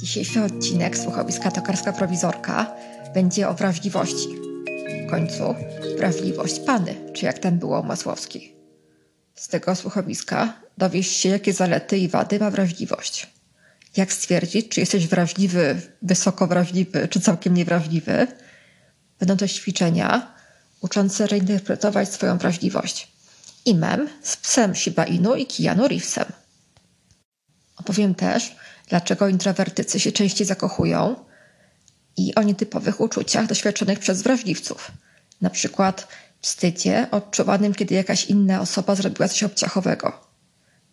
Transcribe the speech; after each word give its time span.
Dzisiejszy 0.00 0.44
odcinek 0.44 0.98
słuchowiska 0.98 1.50
Tokarska 1.50 1.92
Prowizorka 1.92 2.74
będzie 3.14 3.48
o 3.48 3.54
wrażliwości. 3.54 4.28
W 5.06 5.10
końcu 5.10 5.54
wrażliwość 5.96 6.60
Pany, 6.60 6.94
czy 7.14 7.24
jak 7.24 7.38
tam 7.38 7.58
było 7.58 7.80
u 7.80 7.84
Masłowskiej. 7.84 8.56
Z 9.34 9.48
tego 9.48 9.76
słuchowiska 9.76 10.52
dowiesz 10.78 11.06
się, 11.06 11.28
jakie 11.28 11.52
zalety 11.52 11.98
i 11.98 12.08
wady 12.08 12.38
ma 12.38 12.50
wrażliwość. 12.50 13.26
Jak 13.96 14.12
stwierdzić, 14.12 14.68
czy 14.68 14.80
jesteś 14.80 15.06
wrażliwy, 15.06 15.80
wysoko 16.02 16.46
wrażliwy, 16.46 17.08
czy 17.08 17.20
całkiem 17.20 17.54
niewrażliwy. 17.54 18.26
Będą 19.18 19.36
to 19.36 19.48
ćwiczenia 19.48 20.34
uczące 20.80 21.26
reinterpretować 21.26 22.08
swoją 22.08 22.38
wrażliwość. 22.38 23.08
I 23.64 23.74
mem 23.74 24.08
z 24.22 24.36
psem 24.36 24.74
Shiba 24.74 25.04
Inu 25.04 25.34
i 25.34 25.46
Keanu 25.46 25.88
Reevesem. 25.88 26.26
Opowiem 27.76 28.14
też, 28.14 28.56
dlaczego 28.88 29.28
introwertycy 29.28 30.00
się 30.00 30.12
częściej 30.12 30.46
zakochują 30.46 31.16
i 32.16 32.34
o 32.34 32.42
nietypowych 32.42 33.00
uczuciach 33.00 33.46
doświadczonych 33.46 33.98
przez 33.98 34.22
wrażliwców. 34.22 34.92
Na 35.40 35.50
przykład 35.50 36.08
wstydzie 36.40 37.06
odczuwanym, 37.10 37.74
kiedy 37.74 37.94
jakaś 37.94 38.24
inna 38.24 38.60
osoba 38.60 38.94
zrobiła 38.94 39.28
coś 39.28 39.42
obciachowego. 39.42 40.28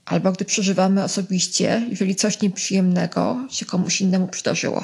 Albo 0.05 0.31
gdy 0.31 0.45
przeżywamy 0.45 1.03
osobiście, 1.03 1.87
jeżeli 1.89 2.15
coś 2.15 2.41
nieprzyjemnego 2.41 3.47
się 3.49 3.65
komuś 3.65 4.01
innemu 4.01 4.27
przydarzyło. 4.27 4.83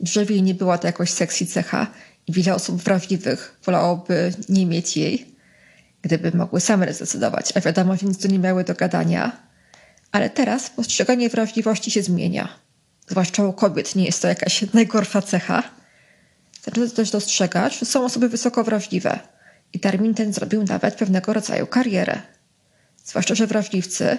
Drzewiej 0.00 0.42
nie 0.42 0.54
była 0.54 0.78
to 0.78 0.86
jakoś 0.86 1.10
seksji 1.10 1.46
cecha 1.46 1.86
i 2.26 2.32
wiele 2.32 2.54
osób 2.54 2.82
wrażliwych 2.82 3.60
wolałoby 3.64 4.34
nie 4.48 4.66
mieć 4.66 4.96
jej, 4.96 5.36
gdyby 6.02 6.36
mogły 6.36 6.60
same 6.60 6.94
zdecydować, 6.94 7.52
a 7.56 7.60
wiadomo, 7.60 7.96
że 7.96 8.06
nic 8.06 8.22
tu 8.22 8.28
nie 8.28 8.38
miały 8.38 8.64
do 8.64 8.74
gadania, 8.74 9.51
ale 10.12 10.30
teraz 10.30 10.70
postrzeganie 10.70 11.28
wrażliwości 11.28 11.90
się 11.90 12.02
zmienia. 12.02 12.48
Zwłaszcza 13.08 13.44
u 13.44 13.52
kobiet 13.52 13.96
nie 13.96 14.04
jest 14.04 14.22
to 14.22 14.28
jakaś 14.28 14.64
najgorsza 14.74 15.22
cecha. 15.22 15.62
Zaczęto 16.64 16.96
też 16.96 17.10
dostrzegać, 17.10 17.78
że 17.78 17.86
są 17.86 18.04
osoby 18.04 18.28
wysoko 18.28 18.64
wrażliwe 18.64 19.18
i 19.72 19.80
termin 19.80 20.14
ten 20.14 20.32
zrobił 20.32 20.62
nawet 20.64 20.94
pewnego 20.94 21.32
rodzaju 21.32 21.66
karierę. 21.66 22.22
Zwłaszcza, 23.04 23.34
że 23.34 23.46
wrażliwcy 23.46 24.18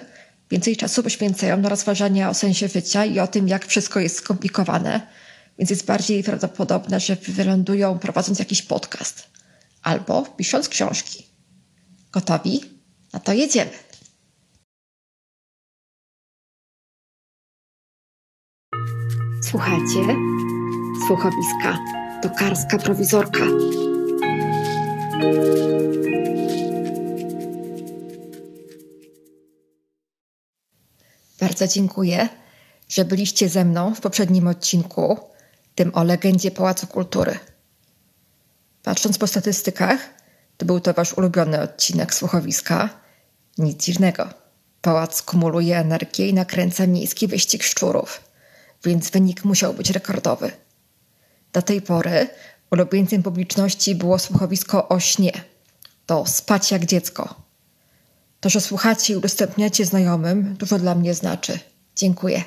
więcej 0.50 0.76
czasu 0.76 1.02
poświęcają 1.02 1.56
na 1.56 1.68
rozważania 1.68 2.30
o 2.30 2.34
sensie 2.34 2.68
życia 2.68 3.04
i 3.04 3.18
o 3.18 3.26
tym, 3.26 3.48
jak 3.48 3.66
wszystko 3.66 4.00
jest 4.00 4.16
skomplikowane, 4.16 5.00
więc 5.58 5.70
jest 5.70 5.86
bardziej 5.86 6.24
prawdopodobne, 6.24 7.00
że 7.00 7.16
wylądują 7.16 7.98
prowadząc 7.98 8.38
jakiś 8.38 8.62
podcast 8.62 9.28
albo 9.82 10.22
pisząc 10.22 10.68
książki. 10.68 11.26
Gotowi? 12.12 12.60
No 13.12 13.20
to 13.20 13.32
jedziemy. 13.32 13.70
Słuchajcie, 19.54 20.16
słuchowiska 21.06 21.78
Tokarska 22.22 22.78
Prowizorka. 22.78 23.44
Bardzo 31.40 31.66
dziękuję, 31.66 32.28
że 32.88 33.04
byliście 33.04 33.48
ze 33.48 33.64
mną 33.64 33.94
w 33.94 34.00
poprzednim 34.00 34.46
odcinku, 34.46 35.18
tym 35.74 35.94
o 35.94 36.04
legendzie 36.04 36.50
Pałacu 36.50 36.86
Kultury. 36.86 37.38
Patrząc 38.82 39.18
po 39.18 39.26
statystykach, 39.26 39.98
to 40.56 40.66
był 40.66 40.80
to 40.80 40.94
wasz 40.94 41.12
ulubiony 41.12 41.60
odcinek 41.60 42.14
słuchowiska. 42.14 42.88
Nic 43.58 43.84
dziwnego. 43.84 44.28
Pałac 44.80 45.22
kumuluje 45.22 45.78
energię 45.78 46.28
i 46.28 46.34
nakręca 46.34 46.86
miejski 46.86 47.26
wyścig 47.26 47.62
szczurów– 47.62 48.20
więc 48.84 49.10
wynik 49.10 49.44
musiał 49.44 49.74
być 49.74 49.90
rekordowy. 49.90 50.50
Do 51.52 51.62
tej 51.62 51.82
pory 51.82 52.28
ulubieńcem 52.70 53.22
publiczności 53.22 53.94
było 53.94 54.18
słuchowisko 54.18 54.88
o 54.88 55.00
śnie. 55.00 55.32
To 56.06 56.26
spać 56.26 56.70
jak 56.70 56.86
dziecko. 56.86 57.34
To, 58.40 58.50
że 58.50 58.60
słuchacie 58.60 59.12
i 59.12 59.16
udostępniacie 59.16 59.86
znajomym, 59.86 60.54
dużo 60.54 60.78
dla 60.78 60.94
mnie 60.94 61.14
znaczy. 61.14 61.58
Dziękuję. 61.96 62.44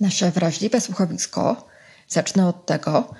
Nasze 0.00 0.30
wrażliwe 0.30 0.80
słuchowisko 0.80 1.66
zacznę 2.08 2.48
od 2.48 2.66
tego, 2.66 3.14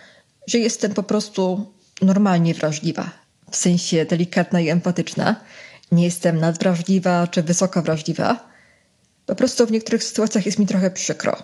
że 0.46 0.58
jestem 0.58 0.94
po 0.94 1.02
prostu 1.02 1.72
normalnie 2.02 2.54
wrażliwa 2.54 3.25
w 3.56 3.58
sensie 3.58 4.04
delikatna 4.04 4.60
i 4.60 4.68
empatyczna. 4.68 5.36
Nie 5.92 6.04
jestem 6.04 6.40
nadwrażliwa 6.40 7.26
czy 7.26 7.42
wysoko 7.42 7.82
wrażliwa. 7.82 8.48
Po 9.26 9.34
prostu 9.34 9.66
w 9.66 9.70
niektórych 9.70 10.04
sytuacjach 10.04 10.46
jest 10.46 10.58
mi 10.58 10.66
trochę 10.66 10.90
przykro. 10.90 11.36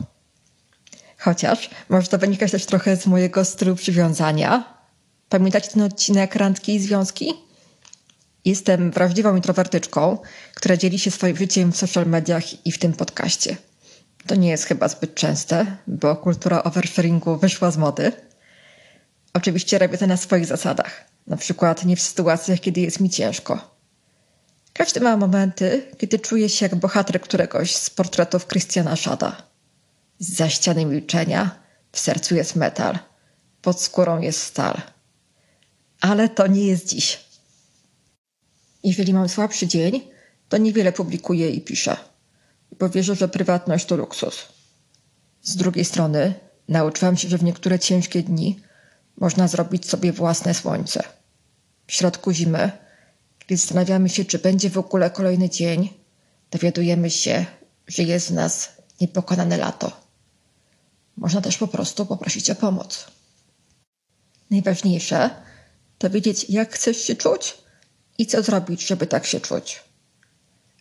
Chociaż 1.19 1.71
może 1.89 2.09
to 2.09 2.19
wynikać 2.19 2.51
też 2.51 2.67
trochę 2.67 2.97
z 2.97 3.07
mojego 3.07 3.45
stylu 3.45 3.77
przywiązania. 3.77 4.75
Pamiętacie 5.29 5.71
ten 5.71 5.83
odcinek 5.83 6.35
Randki 6.35 6.75
i 6.75 6.81
Związki? 6.81 7.35
Jestem 8.45 8.91
wrażliwą 8.91 9.37
introwertyczką, 9.37 10.19
która 10.55 10.77
dzieli 10.77 10.99
się 10.99 11.11
swoim 11.11 11.37
życiem 11.37 11.73
w 11.73 11.77
social 11.77 12.07
mediach 12.07 12.67
i 12.67 12.73
w 12.73 12.79
tym 12.79 12.93
podcaście. 12.93 13.57
To 14.27 14.35
nie 14.35 14.49
jest 14.49 14.65
chyba 14.65 14.89
zbyt 14.89 15.15
częste, 15.15 15.77
bo 15.87 16.17
kultura 16.17 16.63
oversharingu 16.63 17.37
wyszła 17.37 17.71
z 17.71 17.77
mody. 17.77 18.13
Oczywiście 19.35 19.79
robię 19.79 19.99
to 19.99 20.07
na 20.07 20.17
swoich 20.17 20.47
zasadach. 20.47 21.05
Na 21.27 21.37
przykład 21.37 21.85
nie 21.85 21.97
w 21.97 22.03
sytuacjach, 22.03 22.61
kiedy 22.61 22.81
jest 22.81 23.01
mi 23.01 23.11
ciężko. 23.11 23.73
Każdy 24.73 25.01
ma 25.01 25.17
momenty, 25.17 25.87
kiedy 25.99 26.19
czuje 26.19 26.49
się 26.49 26.65
jak 26.65 26.75
bohater 26.75 27.21
któregoś 27.21 27.77
z 27.77 27.91
portretów 27.91 28.47
Christiana 28.47 28.97
Schada. 28.97 29.43
Za 30.19 30.49
ściany 30.49 30.85
milczenia 30.85 31.59
w 31.93 31.99
sercu 31.99 32.35
jest 32.35 32.57
metal, 32.57 32.99
pod 33.63 33.81
skórą 33.81 34.21
jest 34.21 34.43
stal. 34.43 34.81
Ale 36.01 36.29
to 36.29 36.47
nie 36.47 36.67
jest 36.67 36.89
dziś. 36.89 37.25
Jeżeli 38.85 39.15
mam 39.15 39.29
słabszy 39.29 39.67
dzień, 39.67 40.01
to 40.49 40.57
niewiele 40.59 40.93
publikuję 40.93 41.51
i 41.51 41.61
piszę, 41.61 41.97
bo 42.79 42.89
wierzę, 42.89 43.15
że 43.15 43.29
prywatność 43.29 43.87
to 43.87 43.97
luksus. 43.97 44.49
Z 45.43 45.57
drugiej 45.57 45.85
strony 45.85 46.35
nauczyłam 46.69 47.17
się, 47.17 47.29
że 47.29 47.39
w 47.39 47.45
niektóre 47.45 47.79
ciężkie 47.79 48.23
dni 48.23 48.61
można 49.17 49.49
zrobić 49.49 49.89
sobie 49.89 50.13
własne 50.13 50.55
słońce. 50.55 51.03
W 51.87 51.93
środku 51.93 52.33
zimy, 52.33 52.71
gdy 53.47 53.57
zastanawiamy 53.57 54.09
się, 54.09 54.25
czy 54.25 54.39
będzie 54.39 54.71
w 54.71 54.79
ogóle 54.79 55.11
kolejny 55.11 55.51
dzień, 55.51 55.91
dowiadujemy 56.51 57.11
się, 57.11 57.47
że 57.87 58.03
jest 58.03 58.29
w 58.29 58.35
nas 58.35 58.69
niepokonane 59.01 59.57
lato. 59.57 60.01
Można 61.17 61.41
też 61.41 61.59
po 61.59 61.69
prostu 61.69 62.07
poprosić 62.07 62.51
o 62.51 62.55
pomoc. 62.55 63.07
Najważniejsze 64.51 65.31
to 65.99 66.11
wiedzieć, 66.11 66.47
jak 66.49 66.75
chcesz 66.75 66.97
się 66.97 67.17
czuć 67.17 67.59
i 68.19 68.27
co 68.27 68.43
zrobić, 68.43 68.87
żeby 68.87 69.07
tak 69.07 69.27
się 69.27 69.41
czuć. 69.41 69.83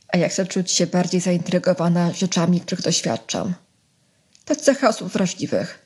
A 0.08 0.18
jak 0.18 0.32
chcę 0.32 0.46
czuć 0.46 0.72
się 0.72 0.88
bardziej 0.88 1.22
zaintrygowana 1.22 2.14
rzeczami, 2.14 2.62
których 2.62 2.86
doświadczam. 2.86 3.54
To 4.46 4.56
cecha 4.56 4.90
osób 4.90 5.12
wrażliwych. 5.14 5.86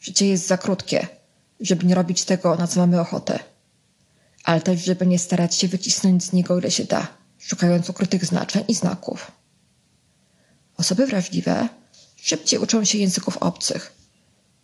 Życie 0.00 0.26
jest 0.26 0.46
za 0.46 0.58
krótkie 0.58 1.21
żeby 1.62 1.86
nie 1.86 1.94
robić 1.94 2.24
tego, 2.24 2.56
na 2.56 2.66
co 2.66 2.80
mamy 2.80 3.00
ochotę. 3.00 3.38
Ale 4.44 4.60
też, 4.60 4.84
żeby 4.84 5.06
nie 5.06 5.18
starać 5.18 5.54
się 5.54 5.68
wycisnąć 5.68 6.24
z 6.24 6.32
niego 6.32 6.58
ile 6.58 6.70
się 6.70 6.84
da, 6.84 7.06
szukając 7.38 7.90
ukrytych 7.90 8.24
znaczeń 8.24 8.64
i 8.68 8.74
znaków. 8.74 9.32
Osoby 10.76 11.06
wrażliwe 11.06 11.68
szybciej 12.16 12.58
uczą 12.58 12.84
się 12.84 12.98
języków 12.98 13.36
obcych, 13.36 13.92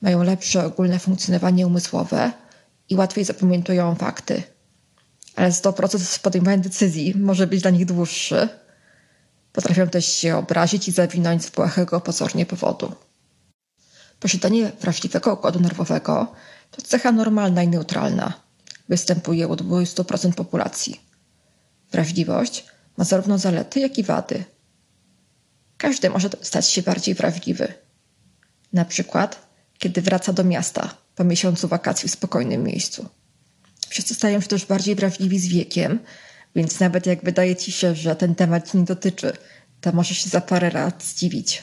mają 0.00 0.22
lepsze 0.22 0.64
ogólne 0.66 0.98
funkcjonowanie 0.98 1.66
umysłowe 1.66 2.32
i 2.88 2.96
łatwiej 2.96 3.24
zapamiętują 3.24 3.94
fakty. 3.94 4.42
Ale 5.36 5.52
to 5.52 5.72
proces 5.72 6.18
podejmowania 6.18 6.62
decyzji 6.62 7.14
może 7.16 7.46
być 7.46 7.62
dla 7.62 7.70
nich 7.70 7.86
dłuższy. 7.86 8.48
Potrafią 9.52 9.88
też 9.88 10.06
się 10.06 10.36
obrazić 10.36 10.88
i 10.88 10.92
zawinąć 10.92 11.44
z 11.44 11.50
błahego 11.50 12.00
pozornie 12.00 12.46
powodu. 12.46 12.92
Posiadanie 14.20 14.72
wrażliwego 14.80 15.34
układu 15.34 15.60
nerwowego 15.60 16.32
to 16.70 16.82
cecha 16.82 17.12
normalna 17.12 17.62
i 17.62 17.68
neutralna. 17.68 18.32
Występuje 18.88 19.48
u 19.48 19.54
20% 19.54 20.32
populacji. 20.32 21.00
Wrażliwość 21.92 22.64
ma 22.96 23.04
zarówno 23.04 23.38
zalety, 23.38 23.80
jak 23.80 23.98
i 23.98 24.02
wady. 24.02 24.44
Każdy 25.76 26.10
może 26.10 26.30
stać 26.42 26.68
się 26.68 26.82
bardziej 26.82 27.14
wrażliwy. 27.14 27.74
Na 28.72 28.84
przykład, 28.84 29.48
kiedy 29.78 30.02
wraca 30.02 30.32
do 30.32 30.44
miasta 30.44 30.94
po 31.14 31.24
miesiącu 31.24 31.68
wakacji 31.68 32.08
w 32.08 32.12
spokojnym 32.12 32.62
miejscu. 32.64 33.08
Wszyscy 33.88 34.14
stają 34.14 34.40
się 34.40 34.48
też 34.48 34.66
bardziej 34.66 34.94
wrażliwi 34.94 35.38
z 35.38 35.46
wiekiem, 35.46 35.98
więc 36.54 36.80
nawet 36.80 37.06
jak 37.06 37.24
wydaje 37.24 37.56
ci 37.56 37.72
się, 37.72 37.94
że 37.94 38.16
ten 38.16 38.34
temat 38.34 38.74
nie 38.74 38.84
dotyczy, 38.84 39.32
to 39.80 39.92
możesz 39.92 40.18
się 40.18 40.30
za 40.30 40.40
parę 40.40 40.70
lat 40.70 41.04
zdziwić. 41.04 41.62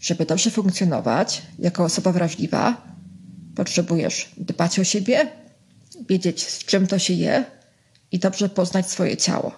Żeby 0.00 0.26
dobrze 0.26 0.50
funkcjonować 0.50 1.42
jako 1.58 1.84
osoba 1.84 2.12
wrażliwa, 2.12 2.82
Potrzebujesz 3.58 4.28
dbać 4.36 4.78
o 4.78 4.84
siebie 4.84 5.30
wiedzieć, 6.08 6.48
z 6.48 6.58
czym 6.58 6.86
to 6.86 6.98
się 6.98 7.14
je 7.14 7.44
i 8.12 8.18
dobrze 8.18 8.48
poznać 8.48 8.90
swoje 8.90 9.16
ciało. 9.16 9.52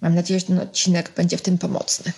Mam 0.00 0.14
nadzieję, 0.14 0.40
że 0.40 0.46
ten 0.46 0.58
odcinek 0.58 1.12
będzie 1.16 1.36
w 1.36 1.42
tym 1.42 1.58
pomocny. 1.58 2.12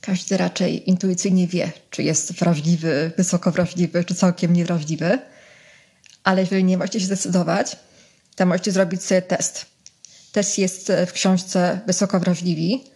Każdy 0.00 0.36
raczej 0.36 0.90
intuicyjnie 0.90 1.46
wie, 1.46 1.72
czy 1.90 2.02
jest 2.02 2.32
wrażliwy, 2.32 3.12
wysoko 3.16 3.52
wrażliwy, 3.52 4.04
czy 4.04 4.14
całkiem 4.14 4.52
niewrażliwy. 4.52 5.18
Ale 6.24 6.40
jeżeli 6.40 6.64
nie 6.64 6.78
możecie 6.78 7.00
się 7.00 7.06
zdecydować, 7.06 7.76
to 8.36 8.46
możecie 8.46 8.72
zrobić 8.72 9.02
sobie 9.02 9.22
test. 9.22 9.66
Test 10.32 10.58
jest 10.58 10.92
w 11.06 11.12
książce 11.12 11.80
Wysoko 11.86 12.20
wrażliwi. 12.20 12.95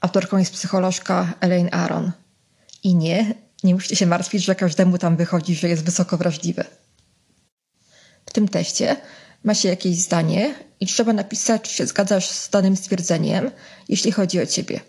Autorką 0.00 0.38
jest 0.38 0.52
psycholożka 0.52 1.34
Elaine 1.40 1.68
Aron. 1.72 2.12
I 2.82 2.94
nie, 2.94 3.34
nie 3.64 3.74
musicie 3.74 3.96
się 3.96 4.06
martwić, 4.06 4.44
że 4.44 4.54
każdemu 4.54 4.98
tam 4.98 5.16
wychodzi, 5.16 5.54
że 5.54 5.68
jest 5.68 5.84
wysoko 5.84 6.16
wrażliwy. 6.16 6.64
W 8.26 8.32
tym 8.32 8.48
teście 8.48 8.96
ma 9.44 9.54
się 9.54 9.68
jakieś 9.68 9.96
zdanie 9.96 10.54
i 10.80 10.86
trzeba 10.86 11.12
napisać, 11.12 11.62
czy 11.62 11.74
się 11.74 11.86
zgadzasz 11.86 12.30
z 12.30 12.50
danym 12.50 12.76
stwierdzeniem, 12.76 13.50
jeśli 13.88 14.12
chodzi 14.12 14.40
o 14.40 14.46
ciebie. 14.46 14.80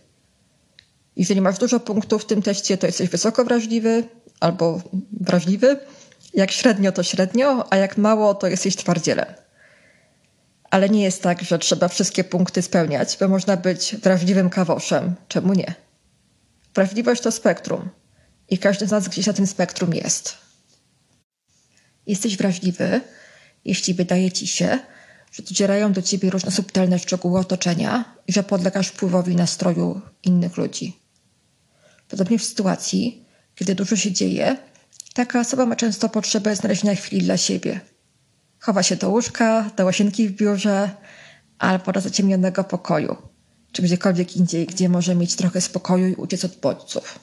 Jeżeli 1.16 1.42
masz 1.42 1.58
dużo 1.58 1.80
punktów 1.80 2.22
w 2.24 2.26
tym 2.26 2.42
teście, 2.42 2.78
to 2.78 2.88
jesteś 2.88 3.10
wysoko 3.10 3.46
wrażliwy 3.46 4.04
albo 4.40 4.82
wrażliwy. 5.22 5.80
Jak 6.34 6.52
średnio, 6.52 6.92
to 6.92 7.04
średnio, 7.04 7.74
a 7.74 7.78
jak 7.78 7.98
mało, 7.98 8.34
to 8.34 8.48
jesteś 8.48 8.76
twardzielem. 8.76 9.26
Ale 10.72 10.90
nie 10.90 11.04
jest 11.04 11.24
tak, 11.24 11.42
że 11.42 11.60
trzeba 11.60 11.88
wszystkie 11.88 12.24
punkty 12.24 12.62
spełniać, 12.62 13.18
bo 13.20 13.28
można 13.28 13.58
być 13.58 13.96
wrażliwym 13.96 14.50
kawoszem. 14.50 15.16
Czemu 15.28 15.54
nie? 15.54 15.76
Wrażliwość 16.76 17.22
to 17.22 17.32
spektrum 17.32 17.90
i 18.50 18.58
każdy 18.58 18.88
z 18.88 18.92
nas 18.92 19.08
gdzieś 19.08 19.28
na 19.28 19.34
tym 19.34 19.48
spektrum 19.48 19.94
jest. 19.94 20.38
Jesteś 22.08 22.38
wrażliwy, 22.38 23.02
jeśli 23.66 23.94
wydaje 23.94 24.32
ci 24.32 24.48
się, 24.48 24.80
że 25.32 25.44
docierają 25.44 25.94
do 25.94 26.02
ciebie 26.02 26.30
różne 26.30 26.52
subtelne 26.52 27.00
szczegóły 27.00 27.40
otoczenia 27.40 28.16
i 28.28 28.34
że 28.34 28.44
podlegasz 28.44 28.88
wpływowi 28.88 29.36
nastroju 29.36 30.02
innych 30.24 30.58
ludzi. 30.58 31.00
Podobnie 32.08 32.40
w 32.40 32.44
sytuacji, 32.44 33.26
kiedy 33.56 33.76
dużo 33.76 33.96
się 33.96 34.12
dzieje, 34.12 34.58
taka 35.14 35.40
osoba 35.40 35.66
ma 35.66 35.76
często 35.76 36.10
potrzebę 36.10 36.56
znalezienia 36.56 36.96
chwili 36.96 37.22
dla 37.22 37.38
siebie. 37.38 37.80
Chowa 38.62 38.84
się 38.84 38.96
do 38.96 39.10
łóżka, 39.10 39.72
do 39.78 39.86
łazienki 39.86 40.30
w 40.30 40.32
biurze 40.32 40.90
albo 41.60 41.92
do 41.92 42.02
zaciemnionego 42.02 42.64
pokoju, 42.64 43.16
czy 43.72 43.82
gdziekolwiek 43.82 44.38
indziej, 44.38 44.68
gdzie 44.68 44.90
może 44.90 45.16
mieć 45.16 45.36
trochę 45.36 45.62
spokoju 45.62 46.08
i 46.08 46.16
uciec 46.16 46.46
od 46.46 46.56
bodźców. 46.56 47.20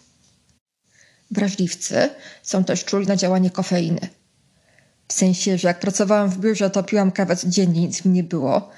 Wrażliwcy 1.30 2.10
są 2.42 2.64
też 2.64 2.84
czuli 2.84 3.06
na 3.06 3.16
działanie 3.16 3.50
kofeiny. 3.50 4.00
W 5.08 5.12
sensie, 5.12 5.58
że 5.58 5.68
jak 5.68 5.80
pracowałam 5.80 6.30
w 6.30 6.38
biurze, 6.38 6.70
to 6.70 6.82
piłam 6.82 7.12
kawę 7.12 7.36
codziennie, 7.36 7.80
nic 7.80 8.04
mi 8.04 8.12
nie 8.12 8.24
było. 8.24 8.70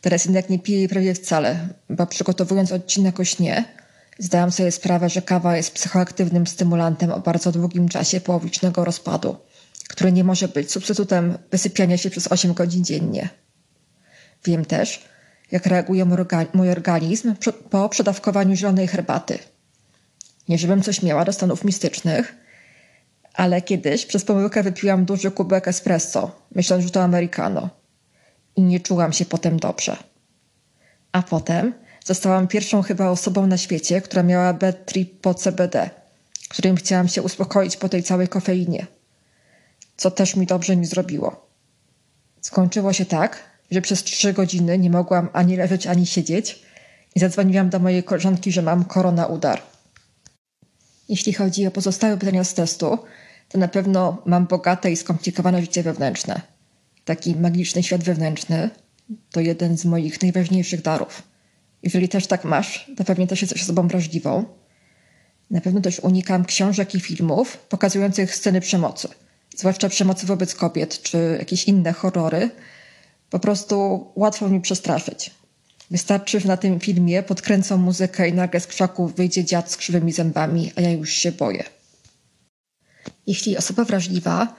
Teraz 0.00 0.24
jednak 0.24 0.50
nie 0.50 0.58
piję 0.58 0.78
jej 0.78 0.88
prawie 0.88 1.14
wcale, 1.14 1.68
bo 1.90 2.06
przygotowując 2.06 2.72
odcinek 2.72 3.20
o 3.20 3.24
śnie, 3.24 3.64
zdałam 4.18 4.52
sobie 4.52 4.72
sprawę, 4.72 5.08
że 5.08 5.22
kawa 5.22 5.56
jest 5.56 5.70
psychoaktywnym 5.74 6.46
stymulantem 6.46 7.12
o 7.12 7.20
bardzo 7.20 7.52
długim 7.52 7.88
czasie 7.88 8.20
połowicznego 8.20 8.84
rozpadu, 8.84 9.36
który 9.88 10.12
nie 10.12 10.24
może 10.24 10.48
być 10.48 10.72
substytutem 10.72 11.38
wysypiania 11.50 11.96
się 11.96 12.10
przez 12.10 12.32
8 12.32 12.54
godzin 12.54 12.84
dziennie. 12.84 13.28
Wiem 14.44 14.64
też, 14.64 15.04
jak 15.50 15.66
reaguje 15.66 16.04
mój 16.54 16.70
organizm 16.70 17.34
po 17.70 17.88
przedawkowaniu 17.88 18.56
zielonej 18.56 18.88
herbaty– 18.88 19.38
nie 20.48 20.58
żebym 20.58 20.82
coś 20.82 21.02
miała 21.02 21.24
do 21.24 21.32
stanów 21.32 21.64
mistycznych, 21.64 22.34
ale 23.34 23.62
kiedyś 23.62 24.06
przez 24.06 24.24
pomyłkę 24.24 24.62
wypiłam 24.62 25.04
duży 25.04 25.30
kubek 25.30 25.68
espresso, 25.68 26.30
myśląc, 26.54 26.84
że 26.84 26.90
to 26.90 27.02
americano. 27.02 27.70
I 28.56 28.62
nie 28.62 28.80
czułam 28.80 29.12
się 29.12 29.24
potem 29.24 29.58
dobrze. 29.58 29.96
A 31.12 31.22
potem 31.22 31.74
zostałam 32.04 32.48
pierwszą 32.48 32.82
chyba 32.82 33.08
osobą 33.08 33.46
na 33.46 33.56
świecie, 33.56 34.00
która 34.00 34.22
miała 34.22 34.52
bad 34.52 34.86
trip 34.86 35.20
po 35.20 35.34
CBD, 35.34 35.90
którym 36.48 36.76
chciałam 36.76 37.08
się 37.08 37.22
uspokoić 37.22 37.76
po 37.76 37.88
tej 37.88 38.02
całej 38.02 38.28
kofeinie. 38.28 38.86
Co 39.96 40.10
też 40.10 40.36
mi 40.36 40.46
dobrze 40.46 40.76
nie 40.76 40.86
zrobiło. 40.86 41.46
Skończyło 42.40 42.92
się 42.92 43.04
tak, 43.04 43.38
że 43.70 43.80
przez 43.80 44.02
trzy 44.02 44.32
godziny 44.32 44.78
nie 44.78 44.90
mogłam 44.90 45.28
ani 45.32 45.56
leżeć, 45.56 45.86
ani 45.86 46.06
siedzieć 46.06 46.62
i 47.14 47.20
zadzwoniłam 47.20 47.70
do 47.70 47.78
mojej 47.78 48.02
koleżanki, 48.02 48.52
że 48.52 48.62
mam 48.62 48.84
korona 48.84 49.26
udar. 49.26 49.62
Jeśli 51.08 51.32
chodzi 51.32 51.66
o 51.66 51.70
pozostałe 51.70 52.16
pytania 52.16 52.44
z 52.44 52.54
testu, 52.54 52.98
to 53.48 53.58
na 53.58 53.68
pewno 53.68 54.22
mam 54.26 54.46
bogate 54.46 54.90
i 54.90 54.96
skomplikowane 54.96 55.60
życie 55.60 55.82
wewnętrzne. 55.82 56.40
Taki 57.04 57.36
magiczny 57.36 57.82
świat 57.82 58.04
wewnętrzny 58.04 58.70
to 59.30 59.40
jeden 59.40 59.78
z 59.78 59.84
moich 59.84 60.22
najważniejszych 60.22 60.82
darów. 60.82 61.22
Jeżeli 61.82 62.08
też 62.08 62.26
tak 62.26 62.44
masz, 62.44 62.90
to 62.96 63.04
pewnie 63.04 63.26
też 63.26 63.42
jesteś 63.42 63.62
osobą 63.62 63.88
wrażliwą. 63.88 64.44
Na 65.50 65.60
pewno 65.60 65.80
też 65.80 66.00
unikam 66.00 66.44
książek 66.44 66.94
i 66.94 67.00
filmów 67.00 67.58
pokazujących 67.58 68.34
sceny 68.34 68.60
przemocy, 68.60 69.08
zwłaszcza 69.56 69.88
przemocy 69.88 70.26
wobec 70.26 70.54
kobiet 70.54 71.02
czy 71.02 71.36
jakieś 71.38 71.64
inne 71.64 71.92
horrory. 71.92 72.50
Po 73.30 73.38
prostu 73.38 74.06
łatwo 74.16 74.48
mi 74.48 74.60
przestraszyć. 74.60 75.30
Wystarczy, 75.90 76.40
że 76.40 76.48
na 76.48 76.56
tym 76.56 76.80
filmie 76.80 77.22
podkręcą 77.22 77.76
muzykę 77.76 78.28
i 78.28 78.32
nagle 78.32 78.60
z 78.60 78.66
krzaków 78.66 79.14
wyjdzie 79.14 79.44
dziad 79.44 79.70
z 79.70 79.76
krzywymi 79.76 80.12
zębami, 80.12 80.72
a 80.76 80.80
ja 80.80 80.90
już 80.90 81.10
się 81.10 81.32
boję. 81.32 81.64
Jeśli 83.26 83.56
osoba 83.56 83.84
wrażliwa 83.84 84.54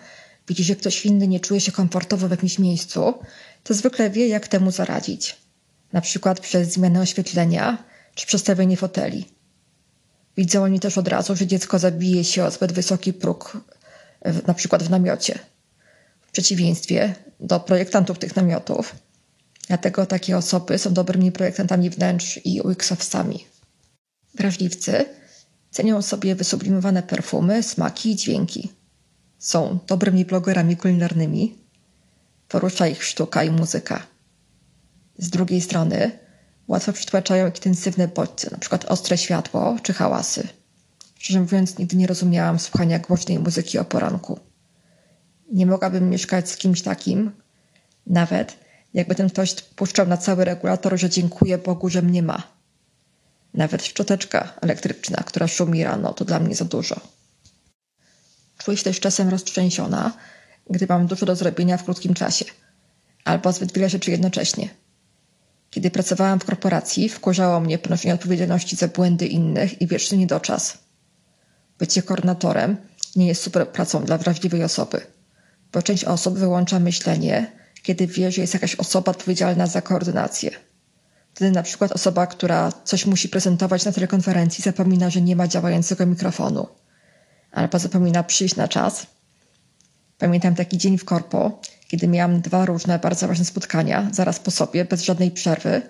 widzi, 0.48 0.64
że 0.64 0.76
ktoś 0.76 1.06
inny 1.06 1.28
nie 1.28 1.40
czuje 1.40 1.62
się 1.62 1.72
komfortowo 1.72 2.28
w 2.28 2.32
jakimś 2.32 2.60
miejscu, 2.60 3.14
to 3.64 3.74
zwykle 3.74 4.10
wie, 4.10 4.28
jak 4.28 4.48
temu 4.48 4.72
zaradzić. 4.72 5.36
Na 5.94 6.02
przykład 6.02 6.40
przez 6.40 6.74
zmianę 6.74 7.02
oświetlenia 7.02 7.84
czy 8.16 8.28
przestawienie 8.28 8.78
foteli. 8.78 9.26
Widzą 10.38 10.64
oni 10.64 10.80
też 10.80 10.98
od 10.98 11.08
razu, 11.08 11.36
że 11.36 11.48
dziecko 11.48 11.80
zabije 11.80 12.24
się 12.24 12.46
o 12.46 12.52
zbyt 12.52 12.72
wysoki 12.72 13.14
próg, 13.14 13.58
na 14.48 14.54
przykład 14.54 14.84
w 14.84 14.90
namiocie. 14.90 15.40
W 16.22 16.32
przeciwieństwie 16.32 17.16
do 17.40 17.60
projektantów 17.60 18.20
tych 18.20 18.36
namiotów, 18.36 18.96
Dlatego 19.68 20.06
takie 20.06 20.38
osoby 20.38 20.78
są 20.78 20.94
dobrymi 20.94 21.32
projektantami 21.32 21.90
wnętrz 21.90 22.40
i 22.46 22.62
UX-owcami. 22.62 23.46
Wrażliwcy 24.36 25.06
cenią 25.72 26.02
sobie 26.02 26.36
wysublimowane 26.36 27.04
perfumy, 27.04 27.64
smaki 27.64 28.12
i 28.12 28.16
dźwięki. 28.16 28.72
Są 29.40 29.80
dobrymi 29.88 30.26
blogerami 30.26 30.78
kulinarnymi. 30.78 31.56
Porusza 32.48 32.88
ich 32.88 33.04
sztuka 33.04 33.44
i 33.44 33.52
muzyka. 33.52 34.06
Z 35.18 35.30
drugiej 35.30 35.62
strony 35.62 36.12
łatwo 36.68 36.94
przytłaczają 36.94 37.46
intensywne 37.46 38.08
bodźce, 38.08 38.48
np. 38.52 38.80
ostre 38.88 39.18
światło 39.18 39.78
czy 39.84 39.94
hałasy. 39.94 40.48
Szczerze 41.28 41.40
mówiąc, 41.40 41.78
nigdy 41.78 41.98
nie 41.98 42.08
rozumiałam 42.08 42.60
słuchania 42.60 43.00
głośnej 43.00 43.40
muzyki 43.40 43.80
o 43.80 43.86
poranku. 43.86 44.40
Nie 45.52 45.66
mogłabym 45.66 46.10
mieszkać 46.10 46.50
z 46.50 46.58
kimś 46.58 46.82
takim, 46.82 47.32
nawet 48.06 48.58
jakby 48.94 49.16
ten 49.16 49.30
ktoś 49.30 49.54
puszczał 49.54 50.08
na 50.08 50.18
cały 50.18 50.46
regulator, 50.46 51.00
że 51.00 51.10
dziękuję 51.10 51.58
Bogu, 51.58 51.90
że 51.90 52.02
mnie 52.02 52.24
ma. 52.24 52.44
Nawet 53.54 53.84
szczoteczka 53.86 54.54
elektryczna, 54.62 55.18
która 55.18 55.48
szumi 55.48 55.84
rano, 55.84 56.14
to 56.14 56.26
dla 56.26 56.40
mnie 56.40 56.56
za 56.56 56.66
dużo. 56.66 56.96
Czuję 58.58 58.78
się 58.78 58.84
też 58.84 59.00
czasem 59.00 59.30
roztrzęsiona, 59.30 60.14
gdy 60.70 60.88
mam 60.90 61.08
dużo 61.08 61.26
do 61.26 61.36
zrobienia 61.36 61.78
w 61.78 61.84
krótkim 61.84 62.14
czasie, 62.14 62.46
albo 63.26 63.52
zbyt 63.52 63.74
wiele 63.74 63.90
rzeczy 63.90 64.12
jednocześnie. 64.12 64.70
Kiedy 65.70 65.92
pracowałam 65.92 66.40
w 66.40 66.46
korporacji, 66.46 67.10
wkurzało 67.10 67.60
mnie 67.60 67.78
ponoszenie 67.78 68.14
odpowiedzialności 68.14 68.76
za 68.76 68.88
błędy 68.88 69.28
innych 69.28 69.82
i 69.82 69.88
wieczny 69.88 70.18
niedoczas. 70.18 70.87
Bycie 71.80 72.02
koordynatorem 72.02 72.78
nie 73.16 73.28
jest 73.28 73.42
super 73.42 73.68
pracą 73.68 74.04
dla 74.04 74.18
wrażliwej 74.18 74.64
osoby, 74.64 75.02
bo 75.74 75.82
część 75.82 76.04
osób 76.04 76.38
wyłącza 76.38 76.80
myślenie 76.80 77.58
kiedy 77.88 78.08
wie, 78.08 78.32
że 78.32 78.42
jest 78.42 78.54
jakaś 78.54 78.76
osoba 78.76 79.12
odpowiedzialna 79.12 79.68
za 79.68 79.82
koordynację. 79.82 80.52
Wtedy 81.34 81.52
na 81.52 81.64
przykład 81.64 81.92
osoba, 81.92 82.28
która 82.28 82.72
coś 82.84 83.06
musi 83.06 83.30
prezentować 83.30 83.86
na 83.86 83.92
telekonferencji, 83.92 84.64
zapomina, 84.64 85.10
że 85.10 85.22
nie 85.22 85.36
ma 85.36 85.48
działającego 85.48 86.06
mikrofonu, 86.06 86.68
albo 87.52 87.80
zapomina 87.80 88.24
przyjść 88.24 88.56
na 88.56 88.68
czas. 88.68 89.08
Pamiętam 90.18 90.56
taki 90.56 90.78
dzień 90.78 90.98
w 90.98 91.06
korpo, 91.06 91.62
kiedy 91.88 92.08
miałam 92.08 92.42
dwa 92.42 92.66
różne 92.66 93.00
bardzo 93.00 93.28
ważne 93.28 93.46
spotkania 93.46 94.10
zaraz 94.12 94.40
po 94.40 94.52
sobie, 94.52 94.86
bez 94.86 95.02
żadnej 95.04 95.32
przerwy 95.32 95.82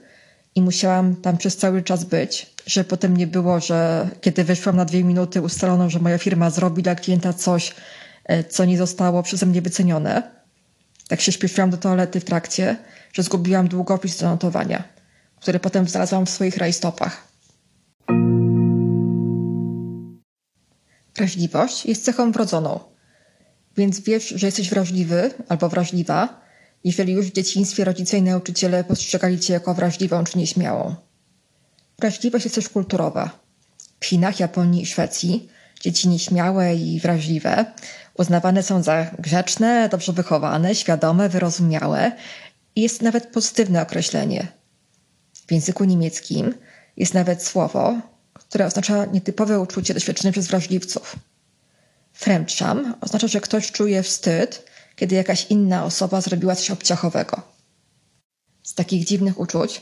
i 0.55 0.61
musiałam 0.61 1.15
tam 1.15 1.37
przez 1.37 1.57
cały 1.57 1.83
czas 1.83 2.03
być, 2.03 2.53
że 2.65 2.83
potem 2.83 3.17
nie 3.17 3.27
było, 3.27 3.59
że 3.59 4.09
kiedy 4.21 4.43
wyszłam 4.43 4.75
na 4.75 4.85
dwie 4.85 5.03
minuty 5.03 5.41
ustalono, 5.41 5.89
że 5.89 5.99
moja 5.99 6.17
firma 6.17 6.49
zrobi 6.49 6.83
dla 6.83 6.95
klienta 6.95 7.33
coś, 7.33 7.75
e, 8.25 8.43
co 8.43 8.65
nie 8.65 8.77
zostało 8.77 9.23
przeze 9.23 9.45
mnie 9.45 9.61
wycenione 9.61 10.37
tak 11.07 11.21
się 11.21 11.31
śpieszyłam 11.31 11.69
do 11.69 11.77
toalety 11.77 12.19
w 12.19 12.25
trakcie, 12.25 12.77
że 13.13 13.23
zgubiłam 13.23 13.67
długopis 13.67 14.17
do 14.17 14.25
notowania, 14.25 14.83
który 15.41 15.59
potem 15.59 15.87
znalazłam 15.87 16.25
w 16.25 16.29
swoich 16.29 16.57
rajstopach. 16.57 17.27
Wrażliwość 21.15 21.85
jest 21.85 22.05
cechą 22.05 22.31
wrodzoną, 22.31 22.79
więc 23.77 23.99
wiesz, 23.99 24.27
że 24.27 24.47
jesteś 24.47 24.69
wrażliwy 24.69 25.31
albo 25.49 25.69
wrażliwa, 25.69 26.41
jeżeli 26.87 27.13
już 27.13 27.27
w 27.27 27.33
dzieciństwie 27.33 27.85
rodzice 27.85 28.17
i 28.17 28.21
nauczyciele 28.21 28.83
postrzegali 28.83 29.39
cię 29.39 29.53
jako 29.53 29.73
wrażliwą 29.73 30.23
czy 30.23 30.37
nieśmiałą. 30.37 30.95
Wrażliwość 31.99 32.45
jest 32.45 32.55
też 32.55 32.69
kulturowa. 32.69 33.39
W 33.99 34.05
Chinach, 34.05 34.39
Japonii 34.39 34.83
i 34.83 34.85
Szwecji 34.85 35.49
dzieci 35.81 36.07
nieśmiałe 36.07 36.75
i 36.75 36.99
wrażliwe 36.99 37.65
uznawane 38.13 38.63
są 38.63 38.83
za 38.83 39.11
grzeczne, 39.19 39.89
dobrze 39.89 40.13
wychowane, 40.13 40.75
świadome, 40.75 41.29
wyrozumiałe 41.29 42.11
i 42.75 42.81
jest 42.81 43.01
nawet 43.01 43.27
pozytywne 43.27 43.81
określenie. 43.81 44.47
W 45.47 45.51
języku 45.51 45.83
niemieckim 45.83 46.53
jest 46.97 47.13
nawet 47.13 47.43
słowo, 47.43 48.01
które 48.33 48.65
oznacza 48.65 49.05
nietypowe 49.05 49.59
uczucie 49.59 49.93
doświadczone 49.93 50.31
przez 50.31 50.47
wrażliwców. 50.47 51.15
Fremdscham 52.13 52.95
oznacza, 53.01 53.27
że 53.27 53.41
ktoś 53.41 53.71
czuje 53.71 54.03
wstyd, 54.03 54.65
kiedy 54.97 55.15
jakaś 55.15 55.45
inna 55.49 55.85
osoba 55.85 56.21
zrobiła 56.21 56.55
coś 56.55 56.71
obciachowego. 56.71 57.41
Z 58.63 58.73
takich 58.73 59.05
dziwnych 59.05 59.39
uczuć 59.39 59.81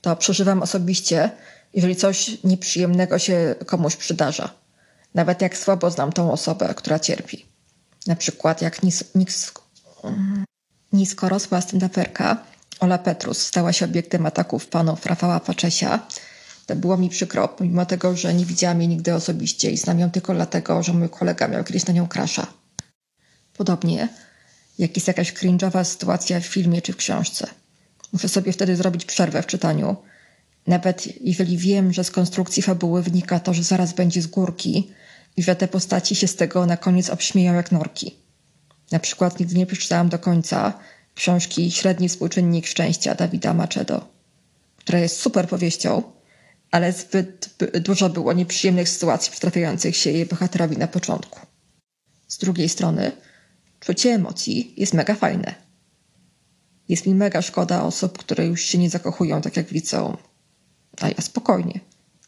to 0.00 0.16
przeżywam 0.16 0.62
osobiście, 0.62 1.30
jeżeli 1.74 1.96
coś 1.96 2.44
nieprzyjemnego 2.44 3.18
się 3.18 3.54
komuś 3.66 3.96
przydarza. 3.96 4.54
Nawet 5.14 5.42
jak 5.42 5.56
słabo 5.58 5.90
znam 5.90 6.12
tą 6.12 6.32
osobę, 6.32 6.74
która 6.76 6.98
cierpi. 6.98 7.46
Na 8.06 8.16
przykład 8.16 8.62
jak 8.62 8.82
nis, 8.82 9.04
nis, 9.14 9.52
nisko 10.92 11.28
rosła 11.28 11.60
stand-uperka 11.60 12.36
Ola 12.80 12.98
Petrus 12.98 13.46
stała 13.46 13.72
się 13.72 13.84
obiektem 13.84 14.26
ataków 14.26 14.66
panów 14.66 15.06
Rafała 15.06 15.40
Paczesia, 15.40 16.06
to 16.66 16.76
było 16.76 16.96
mi 16.96 17.08
przykro, 17.08 17.48
pomimo 17.48 17.86
tego, 17.86 18.16
że 18.16 18.34
nie 18.34 18.44
widziałam 18.44 18.80
jej 18.80 18.88
nigdy 18.88 19.14
osobiście 19.14 19.70
i 19.70 19.76
znam 19.76 19.98
ją 19.98 20.10
tylko 20.10 20.34
dlatego, 20.34 20.82
że 20.82 20.92
mój 20.92 21.08
kolega 21.08 21.48
miał 21.48 21.64
kiedyś 21.64 21.86
na 21.86 21.94
nią 21.94 22.08
krasza. 22.08 22.46
Podobnie, 23.56 24.08
jak 24.80 24.96
jest 24.96 25.08
jakaś 25.08 25.32
cringe'owa 25.32 25.84
sytuacja 25.84 26.40
w 26.40 26.44
filmie 26.44 26.82
czy 26.82 26.92
w 26.92 26.96
książce. 26.96 27.46
Muszę 28.12 28.28
sobie 28.28 28.52
wtedy 28.52 28.76
zrobić 28.76 29.04
przerwę 29.04 29.42
w 29.42 29.46
czytaniu, 29.46 29.96
nawet 30.66 31.08
jeżeli 31.20 31.58
wiem, 31.58 31.92
że 31.92 32.04
z 32.04 32.10
konstrukcji 32.10 32.62
fabuły 32.62 33.02
wynika 33.02 33.40
to, 33.40 33.54
że 33.54 33.62
zaraz 33.62 33.92
będzie 33.92 34.22
z 34.22 34.26
górki 34.26 34.90
i 35.36 35.42
że 35.42 35.56
te 35.56 35.68
postaci 35.68 36.14
się 36.14 36.26
z 36.26 36.36
tego 36.36 36.66
na 36.66 36.76
koniec 36.76 37.10
obśmieją 37.10 37.54
jak 37.54 37.72
norki. 37.72 38.16
Na 38.92 38.98
przykład 38.98 39.40
nigdy 39.40 39.54
nie 39.54 39.66
przeczytałam 39.66 40.08
do 40.08 40.18
końca 40.18 40.78
książki 41.14 41.70
Średni 41.70 42.08
współczynnik 42.08 42.66
szczęścia 42.66 43.14
Dawida 43.14 43.54
Macedo, 43.54 44.08
która 44.76 44.98
jest 44.98 45.20
super 45.20 45.48
powieścią, 45.48 46.02
ale 46.70 46.92
zbyt 46.92 47.50
dużo 47.80 48.08
było 48.08 48.32
nieprzyjemnych 48.32 48.88
sytuacji 48.88 49.32
przytrafiających 49.32 49.96
się 49.96 50.10
jej 50.10 50.26
bohaterowi 50.26 50.76
na 50.76 50.86
początku. 50.86 51.40
Z 52.28 52.38
drugiej 52.38 52.68
strony, 52.68 53.12
czucie 53.80 54.10
emocji 54.10 54.74
jest 54.76 54.94
mega 54.94 55.14
fajne. 55.14 55.54
Jest 56.88 57.06
mi 57.06 57.14
mega 57.14 57.42
szkoda 57.42 57.82
osób, 57.82 58.18
które 58.18 58.46
już 58.46 58.62
się 58.62 58.78
nie 58.78 58.90
zakochują 58.90 59.42
tak 59.42 59.56
jak 59.56 59.66
w 59.66 59.72
liceum. 59.72 60.16
A 61.00 61.08
ja 61.08 61.20
spokojnie, 61.20 61.80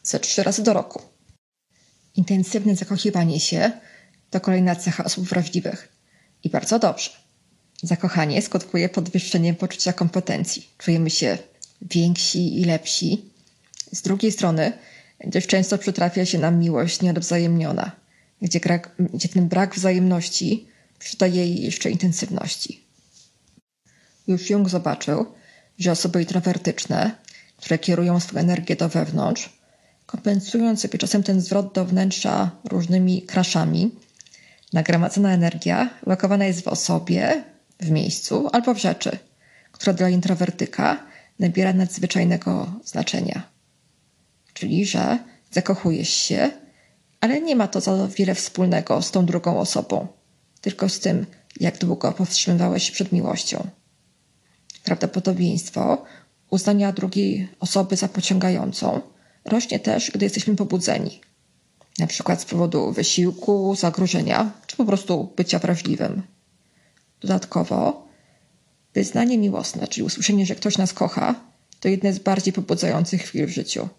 ze 0.03 0.19
trzy 0.19 0.43
razy 0.43 0.63
do 0.63 0.73
roku. 0.73 1.01
Intensywne 2.15 2.75
zakochiwanie 2.75 3.39
się 3.39 3.71
to 4.29 4.41
kolejna 4.41 4.75
cecha 4.75 5.03
osób 5.03 5.25
wrażliwych. 5.25 5.89
I 6.43 6.49
bardzo 6.49 6.79
dobrze. 6.79 7.09
Zakochanie 7.83 8.41
skutkuje 8.41 8.89
podwyższeniem 8.89 9.55
poczucia 9.55 9.93
kompetencji. 9.93 10.69
Czujemy 10.77 11.09
się 11.09 11.37
więksi 11.81 12.61
i 12.61 12.65
lepsi, 12.65 13.33
z 13.93 14.01
drugiej 14.01 14.31
strony, 14.31 14.73
dość 15.25 15.47
często 15.47 15.77
przytrafia 15.77 16.25
się 16.25 16.39
nam 16.39 16.59
miłość 16.59 17.01
nieodwzajemniona, 17.01 17.91
gdzie, 18.41 18.59
gdzie 19.13 19.29
ten 19.29 19.47
brak 19.47 19.75
wzajemności 19.75 20.67
przydaje 21.03 21.35
jej 21.35 21.61
jeszcze 21.61 21.91
intensywności. 21.91 22.83
Już 24.27 24.49
Jung 24.49 24.69
zobaczył, 24.69 25.25
że 25.79 25.91
osoby 25.91 26.21
introwertyczne, 26.21 27.11
które 27.57 27.79
kierują 27.79 28.19
swoją 28.19 28.41
energię 28.43 28.75
do 28.75 28.89
wewnątrz, 28.89 29.49
kompensując 30.05 30.81
sobie 30.81 30.99
czasem 30.99 31.23
ten 31.23 31.41
zwrot 31.41 31.73
do 31.73 31.85
wnętrza 31.85 32.51
różnymi 32.69 33.21
kraszami, 33.21 33.91
nagromadzona 34.73 35.33
energia 35.33 35.89
lokowana 36.05 36.45
jest 36.45 36.61
w 36.61 36.67
osobie, 36.67 37.43
w 37.79 37.91
miejscu 37.91 38.49
albo 38.51 38.73
w 38.73 38.77
rzeczy, 38.77 39.17
która 39.71 39.93
dla 39.93 40.09
introwertyka 40.09 41.05
nabiera 41.39 41.73
nadzwyczajnego 41.73 42.81
znaczenia 42.85 43.53
czyli 44.53 44.85
że 44.85 45.19
zakochujesz 45.51 46.09
się, 46.09 46.51
ale 47.21 47.41
nie 47.41 47.55
ma 47.55 47.67
to 47.67 47.81
za 47.81 48.07
wiele 48.07 48.35
wspólnego 48.35 49.01
z 49.01 49.11
tą 49.11 49.25
drugą 49.25 49.59
osobą, 49.59 50.07
tylko 50.63 50.89
z 50.89 50.99
tym, 50.99 51.25
jak 51.59 51.77
długo 51.77 52.11
powstrzymywałeś 52.11 52.83
się 52.83 52.91
przed 52.91 53.11
miłością. 53.11 53.67
Prawdopodobieństwo 54.83 56.05
uznania 56.49 56.91
drugiej 56.91 57.49
osoby 57.59 57.95
za 57.95 58.07
pociągającą 58.07 59.01
rośnie 59.45 59.79
też, 59.79 60.11
gdy 60.11 60.25
jesteśmy 60.25 60.55
pobudzeni, 60.55 61.21
na 61.99 62.07
przykład 62.07 62.41
z 62.41 62.45
powodu 62.45 62.91
wysiłku, 62.91 63.75
zagrożenia, 63.75 64.51
czy 64.67 64.75
po 64.77 64.85
prostu 64.85 65.33
bycia 65.35 65.59
wrażliwym. 65.59 66.21
Dodatkowo, 67.21 68.07
wyznanie 68.93 69.37
miłosne, 69.37 69.87
czyli 69.87 70.03
usłyszenie, 70.03 70.45
że 70.45 70.55
ktoś 70.55 70.77
nas 70.77 70.93
kocha, 70.93 71.35
to 71.79 71.87
jedne 71.87 72.13
z 72.13 72.19
bardziej 72.19 72.53
pobudzających 72.53 73.21
chwil 73.21 73.47
w 73.47 73.49
życiu. 73.49 73.89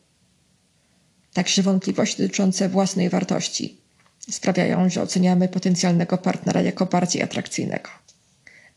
Także 1.32 1.62
wątpliwości 1.62 2.22
dotyczące 2.22 2.68
własnej 2.68 3.10
wartości 3.10 3.83
sprawiają, 4.30 4.90
że 4.90 5.02
oceniamy 5.02 5.48
potencjalnego 5.48 6.18
partnera 6.18 6.62
jako 6.62 6.86
bardziej 6.86 7.22
atrakcyjnego. 7.22 7.90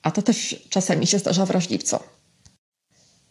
A 0.02 0.12
to 0.12 0.22
też 0.22 0.66
czasami 0.70 1.08
się 1.08 1.20
zdarza 1.20 1.46
wrażliwcom. 1.46 2.00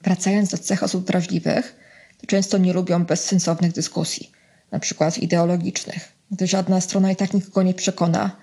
Wracając 0.02 0.50
do 0.50 0.58
cech 0.58 0.82
osób 0.82 1.06
wrażliwych, 1.06 1.76
to 2.20 2.26
często 2.26 2.58
nie 2.58 2.72
lubią 2.72 3.04
bezsensownych 3.04 3.72
dyskusji, 3.72 4.32
na 4.70 4.78
przykład 4.78 5.18
ideologicznych, 5.18 6.12
gdy 6.30 6.46
żadna 6.46 6.80
strona 6.80 7.12
i 7.12 7.16
tak 7.16 7.34
nikogo 7.34 7.62
nie 7.62 7.74
przekona. 7.74 8.36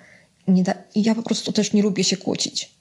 Nie 0.48 0.64
da... 0.64 0.74
I 0.96 1.04
ja 1.04 1.16
po 1.16 1.24
prostu 1.24 1.52
też 1.52 1.74
nie 1.74 1.82
lubię 1.82 2.04
się 2.04 2.18
kłócić. 2.18 2.76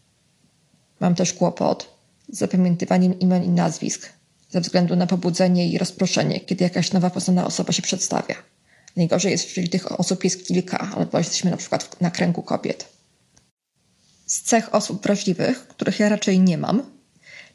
Mam 1.00 1.14
też 1.14 1.32
kłopot 1.32 1.88
z 2.28 2.38
zapamiętywaniem 2.38 3.18
imion 3.18 3.44
i 3.44 3.48
nazwisk, 3.48 4.08
ze 4.50 4.60
względu 4.60 4.96
na 4.96 5.06
pobudzenie 5.06 5.68
i 5.68 5.78
rozproszenie, 5.78 6.40
kiedy 6.40 6.64
jakaś 6.64 6.92
nowa 6.92 7.10
poznana 7.10 7.46
osoba 7.46 7.72
się 7.72 7.82
przedstawia. 7.82 8.34
Najgorzej 8.96 9.32
jest, 9.32 9.48
jeżeli 9.48 9.68
tych 9.68 10.00
osób 10.00 10.24
jest 10.24 10.46
kilka, 10.46 10.78
albo 10.96 11.18
jesteśmy 11.18 11.50
na 11.50 11.56
przykład 11.56 12.00
na 12.00 12.10
kręgu 12.10 12.42
kobiet. 12.42 12.88
Z 14.26 14.42
cech 14.42 14.74
osób 14.74 15.02
wrażliwych, 15.02 15.66
których 15.68 15.98
ja 15.98 16.08
raczej 16.08 16.40
nie 16.40 16.58
mam, 16.58 16.82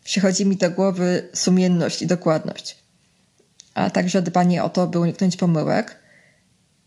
przychodzi 0.04 0.46
mi 0.46 0.58
do 0.58 0.72
głowy 0.72 1.30
sumienność 1.34 2.02
i 2.02 2.08
dokładność, 2.08 2.78
a 3.74 3.90
także 3.90 4.22
dbanie 4.22 4.64
o 4.64 4.70
to, 4.70 4.88
by 4.88 5.00
uniknąć 5.00 5.38
pomyłek 5.38 6.00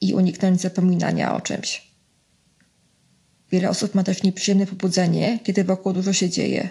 i 0.01 0.15
uniknąć 0.15 0.61
zapominania 0.61 1.35
o 1.35 1.41
czymś. 1.41 1.91
Wiele 3.53 3.71
osób 3.71 3.95
ma 3.95 4.03
też 4.03 4.23
nieprzyjemne 4.23 4.67
pobudzenie, 4.67 5.39
kiedy 5.45 5.65
wokół 5.65 5.93
dużo 5.93 6.13
się 6.13 6.31
dzieje. 6.31 6.69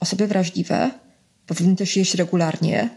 Osoby 0.00 0.26
wrażliwe 0.26 0.90
Powinny 1.46 1.76
też 1.76 1.96
jeść 1.96 2.14
regularnie, 2.14 2.90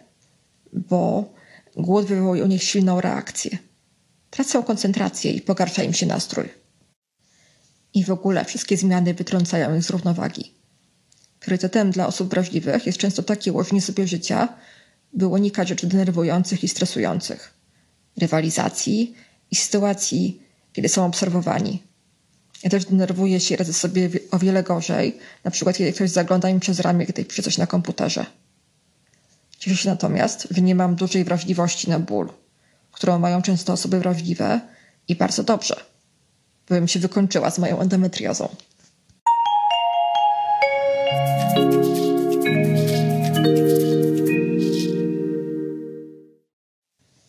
bo 0.73 1.33
głód 1.81 2.05
wywołuje 2.05 2.43
u 2.43 2.47
nich 2.47 2.63
silną 2.63 3.01
reakcję. 3.01 3.57
Tracą 4.29 4.63
koncentrację 4.63 5.31
i 5.31 5.41
pogarsza 5.41 5.83
im 5.83 5.93
się 5.93 6.05
nastrój. 6.05 6.49
I 7.93 8.03
w 8.03 8.11
ogóle 8.11 8.45
wszystkie 8.45 8.77
zmiany 8.77 9.13
wytrącają 9.13 9.75
ich 9.75 9.83
z 9.83 9.89
równowagi. 9.89 10.53
Priorytetem 11.39 11.91
dla 11.91 12.07
osób 12.07 12.29
wrażliwych 12.29 12.85
jest 12.85 12.97
często 12.97 13.23
takie 13.23 13.53
ułożenie 13.53 13.81
sobie 13.81 14.07
życia, 14.07 14.47
by 15.13 15.27
unikać 15.27 15.69
rzeczy 15.69 15.87
denerwujących 15.87 16.63
i 16.63 16.67
stresujących, 16.67 17.53
rywalizacji 18.17 19.15
i 19.51 19.55
sytuacji, 19.55 20.41
kiedy 20.73 20.89
są 20.89 21.05
obserwowani. 21.05 21.83
Ja 22.63 22.69
też 22.69 22.85
denerwuję 22.85 23.39
się 23.39 23.55
radzę 23.55 23.73
sobie 23.73 24.09
o 24.31 24.39
wiele 24.39 24.63
gorzej, 24.63 25.17
na 25.43 25.51
przykład 25.51 25.77
kiedy 25.77 25.93
ktoś 25.93 26.09
zagląda 26.09 26.53
mi 26.53 26.59
przez 26.59 26.79
ramię, 26.79 27.05
gdy 27.05 27.25
pisze 27.25 27.43
coś 27.43 27.57
na 27.57 27.67
komputerze. 27.67 28.25
Cieszę 29.59 29.77
się 29.77 29.89
natomiast, 29.89 30.47
że 30.51 30.61
nie 30.61 30.75
mam 30.75 30.95
dużej 30.95 31.23
wrażliwości 31.23 31.89
na 31.89 31.99
ból, 31.99 32.29
którą 32.91 33.19
mają 33.19 33.41
często 33.41 33.73
osoby 33.73 33.99
wrażliwe 33.99 34.61
i 35.07 35.15
bardzo 35.15 35.43
dobrze, 35.43 35.75
bym 36.67 36.87
się 36.87 36.99
wykończyła 36.99 37.51
z 37.51 37.59
moją 37.59 37.79
endometriozą. 37.79 38.49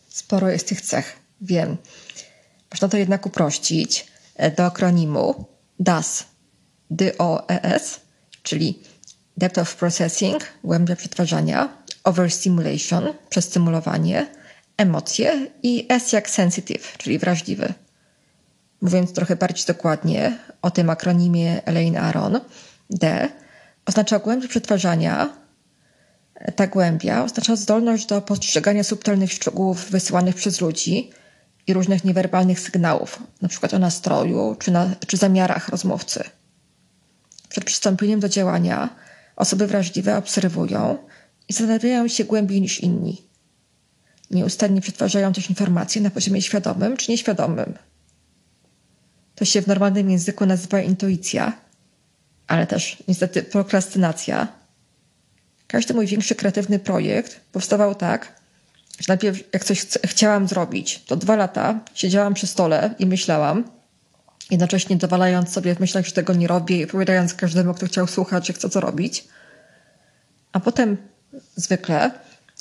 Sporo 0.08 0.50
jest 0.50 0.68
tych 0.68 0.80
cech, 0.80 1.16
wiem. 1.40 1.76
Można 2.72 2.88
to 2.88 2.96
jednak 2.96 3.26
uprościć 3.26 4.06
e, 4.36 4.50
do 4.50 4.64
akronimu 4.64 5.44
DAS, 5.80 6.24
D-O-E-S, 6.90 8.00
czyli 8.42 8.82
Depth 9.36 9.58
of 9.58 9.76
Processing, 9.76 10.42
głębia 10.64 10.96
przetwarzania, 10.96 11.79
overstimulation, 12.04 13.04
przestymulowanie, 13.30 14.26
emocje 14.76 15.46
i 15.62 15.86
S 15.88 16.12
jak 16.12 16.30
sensitive, 16.30 16.98
czyli 16.98 17.18
wrażliwy. 17.18 17.74
Mówiąc 18.80 19.12
trochę 19.12 19.36
bardziej 19.36 19.66
dokładnie 19.66 20.38
o 20.62 20.70
tym 20.70 20.90
akronimie 20.90 21.64
Elaine 21.64 21.96
Aron, 21.96 22.40
D 22.90 23.28
oznacza 23.86 24.18
głębię 24.18 24.48
przetwarzania. 24.48 25.40
Ta 26.56 26.66
głębia 26.66 27.24
oznacza 27.24 27.56
zdolność 27.56 28.06
do 28.06 28.22
postrzegania 28.22 28.84
subtelnych 28.84 29.32
szczegółów 29.32 29.90
wysyłanych 29.90 30.34
przez 30.34 30.60
ludzi 30.60 31.10
i 31.66 31.74
różnych 31.74 32.04
niewerbalnych 32.04 32.60
sygnałów, 32.60 33.22
np. 33.42 33.68
o 33.72 33.78
nastroju 33.78 34.56
czy, 34.58 34.70
na, 34.70 34.90
czy 35.06 35.16
zamiarach 35.16 35.68
rozmówcy. 35.68 36.24
Przed 37.48 37.64
przystąpieniem 37.64 38.20
do 38.20 38.28
działania 38.28 38.88
osoby 39.36 39.66
wrażliwe 39.66 40.16
obserwują 40.16 40.98
i 41.50 41.52
zastanawiają 41.52 42.08
się 42.08 42.24
głębiej 42.24 42.60
niż 42.60 42.80
inni. 42.80 43.22
Nieustannie 44.30 44.80
przetwarzają 44.80 45.32
też 45.32 45.50
informacje 45.50 46.02
na 46.02 46.10
poziomie 46.10 46.42
świadomym 46.42 46.96
czy 46.96 47.10
nieświadomym. 47.10 47.74
To 49.34 49.44
się 49.44 49.62
w 49.62 49.66
normalnym 49.66 50.10
języku 50.10 50.46
nazywa 50.46 50.80
intuicja, 50.80 51.52
ale 52.46 52.66
też 52.66 52.96
niestety 53.08 53.42
prokrastynacja. 53.42 54.48
Każdy 55.66 55.94
mój 55.94 56.06
większy 56.06 56.34
kreatywny 56.34 56.78
projekt 56.78 57.40
powstawał 57.52 57.94
tak, 57.94 58.40
że 58.98 59.04
najpierw 59.08 59.52
jak 59.52 59.64
coś 59.64 59.86
chciałam 60.04 60.48
zrobić, 60.48 61.02
to 61.06 61.16
dwa 61.16 61.36
lata 61.36 61.80
siedziałam 61.94 62.34
przy 62.34 62.46
stole 62.46 62.94
i 62.98 63.06
myślałam, 63.06 63.64
jednocześnie 64.50 64.96
dowalając 64.96 65.52
sobie 65.52 65.74
w 65.74 65.80
myślach, 65.80 66.06
że 66.06 66.12
tego 66.12 66.34
nie 66.34 66.46
robię 66.46 66.76
i 66.76 66.84
opowiadając 66.84 67.34
każdemu, 67.34 67.74
kto 67.74 67.86
chciał 67.86 68.06
słuchać, 68.06 68.46
że 68.46 68.52
chcę 68.52 68.70
co 68.70 68.80
robić. 68.80 69.24
A 70.52 70.60
potem 70.60 70.96
zwykle 71.56 72.10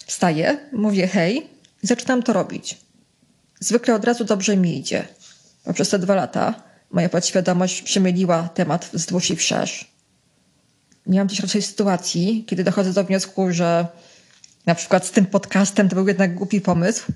wstaję, 0.06 0.58
mówię 0.72 1.08
hej 1.08 1.50
zaczynam 1.82 2.24
to 2.24 2.34
robić. 2.34 2.78
Zwykle 3.60 3.96
od 3.96 4.06
razu 4.06 4.24
dobrze 4.24 4.58
mi 4.58 4.78
idzie, 4.78 5.08
bo 5.66 5.74
przez 5.74 5.90
te 5.90 6.00
dwa 6.00 6.16
lata 6.16 6.64
moja 6.92 7.10
podświadomość 7.10 7.82
przemyliła 7.82 8.50
temat 8.54 8.90
wzdłuż 8.94 9.32
i 9.32 9.36
wszerz. 9.36 9.92
Miałam 11.08 11.28
też 11.28 11.40
raczej 11.40 11.62
sytuacji, 11.62 12.46
kiedy 12.48 12.64
dochodzę 12.64 12.94
do 12.94 13.04
wniosku, 13.04 13.52
że 13.52 13.88
na 14.66 14.76
przykład 14.76 15.06
z 15.06 15.12
tym 15.12 15.26
podcastem 15.26 15.90
to 15.90 15.96
był 15.96 16.08
jednak 16.08 16.36
głupi 16.36 16.62
pomysł. 16.62 17.12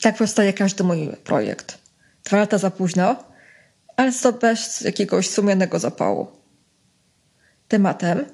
Tak 0.00 0.16
powstaje 0.16 0.52
każdy 0.52 0.84
mój 0.84 1.08
projekt. 1.24 1.78
Dwa 2.24 2.36
lata 2.36 2.58
za 2.58 2.70
późno, 2.70 3.24
ale 3.96 4.12
to 4.12 4.32
bez 4.32 4.80
jakiegoś 4.80 5.30
sumiennego 5.30 5.78
zapału. 5.78 6.26
Tematem, 7.68 8.24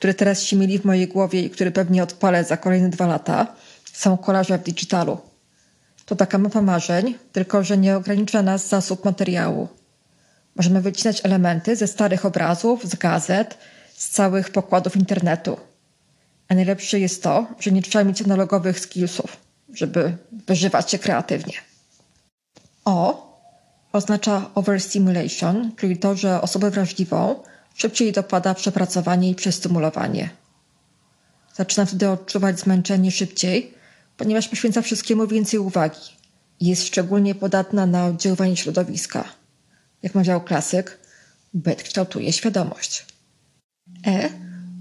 który 0.00 0.14
teraz 0.14 0.42
się 0.42 0.56
mieli 0.56 0.78
w 0.78 0.84
mojej 0.84 1.08
głowie 1.08 1.42
i 1.42 1.50
który 1.50 1.70
pewnie 1.70 2.02
odpalę 2.02 2.44
za 2.44 2.56
kolejne 2.56 2.88
dwa 2.88 3.06
lata, 3.06 3.46
są 3.92 4.16
kolaże 4.16 4.58
w 4.58 4.62
digitalu. 4.62 5.18
To 6.06 6.16
taka 6.16 6.38
mapa 6.38 6.62
marzeń, 6.62 7.14
tylko 7.32 7.64
że 7.64 7.78
nie 7.78 7.96
ogranicza 7.96 8.42
nas 8.42 8.68
zasób 8.68 9.04
materiału. 9.04 9.68
Możemy 10.56 10.80
wycinać 10.80 11.24
elementy 11.24 11.76
ze 11.76 11.86
starych 11.86 12.26
obrazów, 12.26 12.88
z 12.88 12.94
gazet, 12.94 13.58
z 13.96 14.08
całych 14.08 14.50
pokładów 14.50 14.96
internetu. 14.96 15.56
A 16.48 16.54
najlepsze 16.54 17.00
jest 17.00 17.22
to, 17.22 17.46
że 17.58 17.70
nie 17.72 17.82
trzeba 17.82 18.04
mieć 18.04 18.22
analogowych 18.22 18.80
skillsów, 18.80 19.36
żeby 19.74 20.16
wyżywać 20.46 20.90
się 20.90 20.98
kreatywnie. 20.98 21.54
O 22.84 23.30
oznacza 23.92 24.50
overstimulation, 24.54 25.72
czyli 25.76 25.96
to, 25.96 26.16
że 26.16 26.40
osobę 26.40 26.70
wrażliwą 26.70 27.42
szybciej 27.80 28.12
dopada 28.12 28.54
przepracowanie 28.54 29.30
i 29.30 29.34
przestymulowanie. 29.34 30.30
Zaczyna 31.54 31.86
wtedy 31.86 32.08
odczuwać 32.08 32.60
zmęczenie 32.60 33.10
szybciej, 33.10 33.74
ponieważ 34.16 34.48
poświęca 34.48 34.82
wszystkiemu 34.82 35.26
więcej 35.26 35.60
uwagi 35.60 36.00
i 36.60 36.66
jest 36.66 36.86
szczególnie 36.86 37.34
podatna 37.34 37.86
na 37.86 38.06
oddziaływanie 38.06 38.56
środowiska. 38.56 39.24
Jak 40.02 40.14
mawiał 40.14 40.40
klasyk, 40.40 40.98
byt 41.54 41.82
kształtuje 41.82 42.32
świadomość. 42.32 43.06
E 44.06 44.28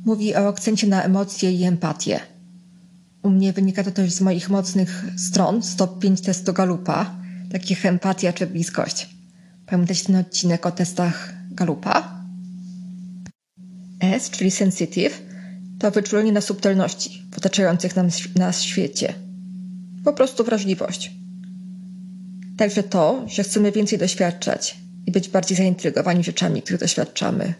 mówi 0.06 0.36
o 0.36 0.48
akcencie 0.48 0.88
na 0.88 1.04
emocje 1.04 1.52
i 1.52 1.64
empatię. 1.64 2.20
U 3.24 3.30
mnie 3.30 3.54
wynika 3.54 3.84
to 3.84 3.92
też 3.92 4.12
z 4.12 4.22
moich 4.22 4.50
mocnych 4.50 5.06
stron, 5.18 5.64
stop 5.64 6.00
5 6.00 6.22
testu 6.22 6.54
Galupa, 6.54 7.16
takich 7.52 7.86
empatia 7.86 8.34
czy 8.34 8.48
bliskość. 8.48 9.10
Pamiętacie 9.66 10.06
ten 10.06 10.16
odcinek 10.16 10.66
o 10.66 10.72
testach 10.72 11.34
Galupa? 11.52 12.19
S, 14.16 14.30
czyli 14.30 14.52
sensitive, 14.52 15.22
to 15.80 15.92
wyczulenie 15.92 16.32
na 16.32 16.42
subtelności 16.42 17.26
w 17.32 17.38
otaczających 17.38 17.96
nam, 17.96 18.10
nas 18.36 18.62
świecie. 18.62 19.14
Po 20.06 20.14
prostu 20.14 20.44
wrażliwość. 20.44 21.12
Także 22.58 22.84
to, 22.84 23.26
że 23.28 23.44
chcemy 23.44 23.72
więcej 23.72 24.00
doświadczać 24.00 24.78
i 25.06 25.12
być 25.12 25.30
bardziej 25.30 25.58
zaintrygowani 25.58 26.24
rzeczami, 26.24 26.62
których 26.62 26.80
doświadczamy. 26.80 27.54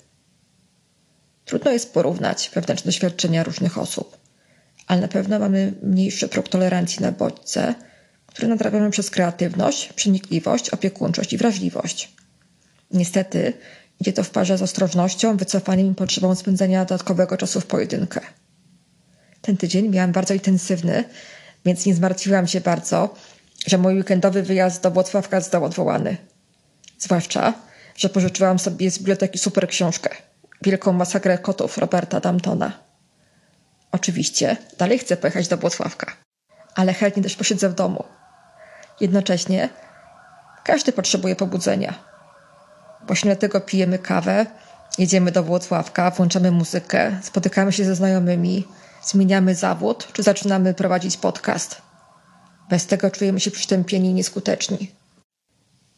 Trudno 1.46 1.72
jest 1.72 1.94
porównać 1.94 2.52
wewnętrzne 2.54 2.90
doświadczenia 2.90 3.44
różnych 3.44 3.78
osób, 3.78 4.18
ale 4.88 5.02
na 5.02 5.08
pewno 5.08 5.40
mamy 5.40 5.74
mniejszy 5.84 6.28
próg 6.28 6.50
tolerancji 6.50 7.02
na 7.02 7.12
bodźce, 7.12 7.76
które 8.26 8.48
nadrabiamy 8.48 8.92
przez 8.92 9.10
kreatywność, 9.10 9.94
przenikliwość, 9.94 10.70
opiekuńczość 10.70 11.34
i 11.34 11.38
wrażliwość. 11.38 12.14
Niestety, 12.92 13.54
idzie 14.00 14.14
to 14.14 14.24
w 14.24 14.30
parze 14.30 14.58
z 14.58 14.62
ostrożnością, 14.62 15.38
wycofaniem 15.38 15.92
i 15.92 15.96
potrzebą 15.96 16.36
spędzenia 16.36 16.86
dodatkowego 16.86 17.38
czasu 17.38 17.62
w 17.62 17.66
pojedynkę. 17.66 18.22
Ten 19.42 19.58
tydzień 19.58 19.90
miałam 19.90 20.12
bardzo 20.12 20.34
intensywny, 20.34 21.04
więc 21.66 21.86
nie 21.86 21.96
zmartwiłam 21.96 22.48
się 22.48 22.62
bardzo, 22.62 23.14
że 23.68 23.78
mój 23.78 23.94
weekendowy 23.94 24.44
wyjazd 24.44 24.84
do 24.84 24.92
Włocławka 24.92 25.42
został 25.42 25.64
odwołany. 25.64 26.18
Zwłaszcza, 27.00 27.54
że 27.96 28.10
pożyczyłam 28.10 28.60
sobie 28.60 28.92
z 28.92 28.98
biblioteki 28.98 29.40
super 29.40 29.68
książkę 29.68 30.10
Wielką 30.62 30.94
masakrę 30.94 31.38
kotów 31.38 31.78
Roberta 31.78 32.20
Damtona. 32.20 32.72
Oczywiście, 33.92 34.58
dalej 34.78 35.00
chcę 35.00 35.18
pojechać 35.18 35.48
do 35.48 35.58
Włocławka, 35.58 36.14
ale 36.76 36.94
chętnie 36.94 37.24
też 37.24 37.36
posiedzę 37.36 37.70
w 37.70 37.74
domu. 37.74 38.04
Jednocześnie 39.02 39.70
każdy 40.64 40.92
potrzebuje 40.92 41.36
pobudzenia. 41.36 42.09
Właśnie 43.10 43.32
dlatego 43.32 43.62
pijemy 43.62 44.00
kawę, 44.00 44.46
jedziemy 44.98 45.32
do 45.32 45.44
Włocławka, 45.44 46.12
włączamy 46.12 46.52
muzykę, 46.52 47.20
spotykamy 47.24 47.72
się 47.72 47.86
ze 47.86 47.96
znajomymi, 47.96 48.68
zmieniamy 49.04 49.56
zawód 49.56 50.08
czy 50.14 50.24
zaczynamy 50.24 50.74
prowadzić 50.74 51.18
podcast. 51.18 51.82
Bez 52.70 52.86
tego 52.86 53.12
czujemy 53.12 53.40
się 53.40 53.52
przytępieni 53.52 54.10
i 54.10 54.14
nieskuteczni. 54.14 54.92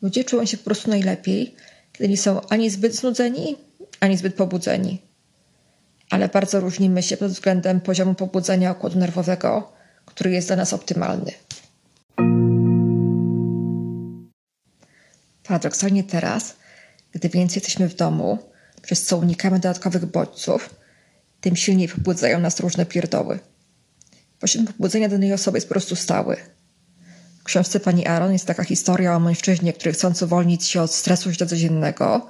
Ludzie 0.01 0.23
czują 0.23 0.45
się 0.45 0.57
po 0.57 0.63
prostu 0.63 0.89
najlepiej, 0.89 1.55
kiedy 1.93 2.09
nie 2.09 2.17
są 2.17 2.41
ani 2.49 2.69
zbyt 2.69 2.95
znudzeni, 2.95 3.57
ani 3.99 4.17
zbyt 4.17 4.35
pobudzeni. 4.35 5.01
Ale 6.09 6.29
bardzo 6.29 6.59
różnimy 6.59 7.03
się 7.03 7.17
pod 7.17 7.31
względem 7.31 7.81
poziomu 7.81 8.15
pobudzenia 8.15 8.71
układu 8.71 8.99
nerwowego, 8.99 9.71
który 10.05 10.31
jest 10.31 10.47
dla 10.47 10.55
nas 10.55 10.73
optymalny. 10.73 11.31
Paradoksalnie 15.43 16.03
teraz, 16.03 16.60
gdy 17.11 17.29
więcej 17.29 17.55
jesteśmy 17.55 17.89
w 17.89 17.95
domu, 17.95 18.39
przez 18.81 19.03
co 19.03 19.17
unikamy 19.17 19.59
dodatkowych 19.59 20.05
bodźców, 20.05 20.75
tym 21.41 21.55
silniej 21.55 21.87
pobudzają 21.87 22.39
nas 22.39 22.59
różne 22.59 22.85
pierdoły. 22.85 23.39
Poziom 24.39 24.67
pobudzenia 24.67 25.09
danej 25.09 25.33
osoby 25.33 25.57
jest 25.57 25.67
po 25.67 25.73
prostu 25.73 25.95
stały. 25.95 26.37
W 27.39 27.43
książce 27.43 27.79
pani 27.79 28.07
Aaron 28.07 28.33
jest 28.33 28.45
taka 28.45 28.63
historia 28.63 29.15
o 29.15 29.19
mężczyźnie, 29.19 29.73
który 29.73 29.93
chcąc 29.93 30.21
uwolnić 30.21 30.65
się 30.65 30.81
od 30.81 30.93
stresu 30.93 31.31
źle 31.31 31.47
codziennego, 31.47 32.27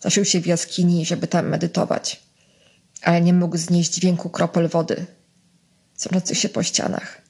zaszył 0.00 0.24
się 0.24 0.40
w 0.40 0.46
jaskini, 0.46 1.06
żeby 1.06 1.26
tam 1.26 1.48
medytować. 1.48 2.22
Ale 3.02 3.20
nie 3.20 3.32
mógł 3.32 3.56
znieść 3.56 3.94
dźwięku 3.94 4.30
kropel 4.30 4.68
wody, 4.68 5.06
sączących 5.96 6.38
się 6.38 6.48
po 6.48 6.62
ścianach. 6.62 7.22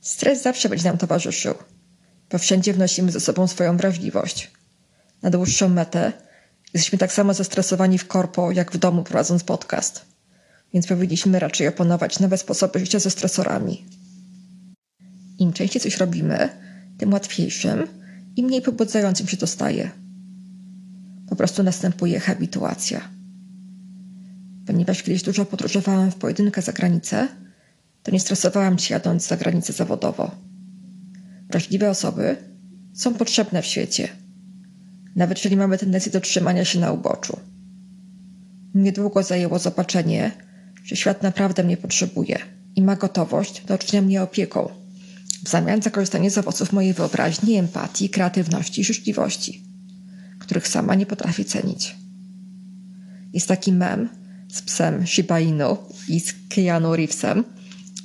Stres 0.00 0.42
zawsze 0.42 0.68
będzie 0.68 0.84
nam 0.84 0.98
towarzyszył, 0.98 1.54
bo 2.30 2.38
wszędzie 2.38 2.72
wnosimy 2.72 3.12
ze 3.12 3.20
sobą 3.20 3.46
swoją 3.46 3.76
wrażliwość. 3.76 4.50
Na 5.24 5.30
dłuższą 5.30 5.68
metę 5.68 6.12
jesteśmy 6.74 6.98
tak 6.98 7.12
samo 7.12 7.34
zestresowani 7.34 7.98
w 7.98 8.06
korpo, 8.06 8.52
jak 8.52 8.72
w 8.72 8.78
domu 8.78 9.02
prowadząc 9.02 9.44
podcast. 9.44 10.04
Więc 10.72 10.86
powinniśmy 10.86 11.38
raczej 11.38 11.68
opanować 11.68 12.20
nowe 12.20 12.38
sposoby 12.38 12.78
życia 12.78 12.98
ze 12.98 13.10
stresorami. 13.10 13.84
Im 15.38 15.52
częściej 15.52 15.82
coś 15.82 15.96
robimy, 15.96 16.48
tym 16.98 17.12
łatwiejszym 17.12 17.86
i 18.36 18.42
mniej 18.42 18.62
pobudzającym 18.62 19.28
się 19.28 19.36
to 19.36 19.46
staje. 19.46 19.90
Po 21.28 21.36
prostu 21.36 21.62
następuje 21.62 22.20
habituacja. 22.20 23.08
Ponieważ 24.66 25.02
kiedyś 25.02 25.22
dużo 25.22 25.44
podróżowałam 25.44 26.10
w 26.10 26.16
pojedynkę 26.16 26.62
za 26.62 26.72
granicę, 26.72 27.28
to 28.02 28.10
nie 28.10 28.20
stresowałam 28.20 28.78
się 28.78 28.94
jadąc 28.94 29.26
za 29.26 29.36
granicę 29.36 29.72
zawodowo. 29.72 30.30
Wrażliwe 31.50 31.90
osoby 31.90 32.36
są 32.94 33.14
potrzebne 33.14 33.62
w 33.62 33.66
świecie, 33.66 34.23
nawet 35.16 35.38
jeżeli 35.38 35.56
mamy 35.56 35.78
tendencję 35.78 36.12
do 36.12 36.20
trzymania 36.20 36.64
się 36.64 36.80
na 36.80 36.92
uboczu. 36.92 37.38
Niedługo 38.74 39.22
zajęło 39.22 39.58
zobaczenie, 39.58 40.30
że 40.84 40.96
świat 40.96 41.22
naprawdę 41.22 41.64
mnie 41.64 41.76
potrzebuje 41.76 42.38
i 42.76 42.82
ma 42.82 42.96
gotowość 42.96 43.64
do 43.64 43.74
otoczenia 43.74 44.02
mnie 44.02 44.22
opieką, 44.22 44.68
w 45.44 45.48
zamian 45.48 45.82
za 45.82 45.90
korzystanie 45.90 46.30
z 46.30 46.38
owoców 46.38 46.72
mojej 46.72 46.92
wyobraźni, 46.92 47.56
empatii, 47.56 48.10
kreatywności 48.10 48.80
i 48.80 48.84
życzliwości. 48.84 49.64
których 50.38 50.68
sama 50.68 50.94
nie 50.94 51.06
potrafi 51.06 51.44
cenić. 51.44 51.96
Jest 53.32 53.48
taki 53.48 53.72
mem 53.72 54.08
z 54.52 54.62
psem 54.62 55.06
Shiba 55.06 55.40
Inu 55.40 55.76
i 56.08 56.20
z 56.20 56.34
Keanu 56.48 56.96
Reevesem. 56.96 57.44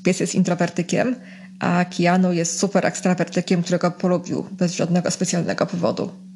Pies 0.04 0.20
jest 0.20 0.36
introwertykiem, 0.36 1.16
a 1.60 1.86
Keanu 1.86 2.34
jest 2.34 2.60
super 2.60 2.86
ekstrawertykiem, 2.86 3.64
którego 3.64 3.92
polubił 3.92 4.46
bez 4.52 4.76
żadnego 4.76 5.12
specjalnego 5.12 5.66
powodu. 5.66 6.29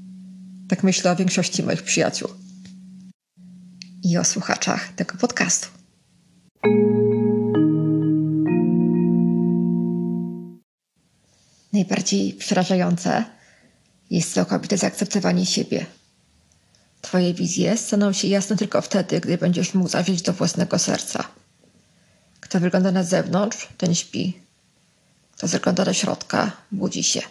Tak 0.69 0.83
myślę 0.83 1.11
o 1.11 1.15
większości 1.15 1.63
moich 1.63 1.83
przyjaciół. 1.83 2.29
I 4.03 4.17
o 4.17 4.23
słuchaczach 4.23 4.93
tego 4.95 5.17
podcastu. 5.17 5.67
Najbardziej 11.73 12.33
przerażające 12.33 13.25
jest 14.09 14.33
całkowite 14.33 14.77
zaakceptowanie 14.77 15.45
siebie. 15.45 15.85
Twoje 17.01 17.33
wizje 17.33 17.77
staną 17.77 18.13
się 18.13 18.27
jasne 18.27 18.57
tylko 18.57 18.81
wtedy, 18.81 19.19
gdy 19.19 19.37
będziesz 19.37 19.73
mógł 19.73 19.89
zajrzeć 19.89 20.21
do 20.21 20.33
własnego 20.33 20.79
serca. 20.79 21.27
Kto 22.39 22.59
wygląda 22.59 22.91
na 22.91 23.03
zewnątrz, 23.03 23.67
ten 23.77 23.95
śpi. 23.95 24.37
Kto 25.31 25.47
zagląda 25.47 25.85
do 25.85 25.93
środka, 25.93 26.51
budzi 26.71 27.03
się. 27.03 27.21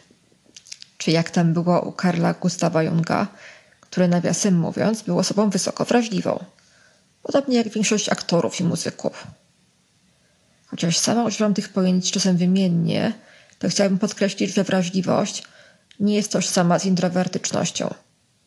Czy 1.03 1.11
jak 1.11 1.31
tam 1.31 1.53
było 1.53 1.81
u 1.81 1.93
Karla 1.93 2.35
Gustawa 2.35 2.83
Junga, 2.83 3.27
który 3.81 4.09
nawiasem 4.09 4.59
mówiąc 4.59 5.03
był 5.03 5.19
osobą 5.19 5.51
wysoko 5.51 5.85
wrażliwą. 5.85 6.45
Podobnie 7.23 7.57
jak 7.57 7.69
większość 7.69 8.09
aktorów 8.09 8.61
i 8.61 8.65
muzyków. 8.65 9.27
Chociaż 10.67 10.99
sama 10.99 11.25
używam 11.25 11.55
tych 11.55 11.69
pojęć 11.69 12.11
czasem 12.11 12.37
wymiennie, 12.37 13.13
to 13.59 13.69
chciałabym 13.69 13.99
podkreślić, 13.99 14.55
że 14.55 14.65
wrażliwość 14.65 15.43
nie 16.01 16.15
jest 16.15 16.33
tożsama 16.33 16.79
z 16.79 16.85
introwertycznością, 16.85 17.95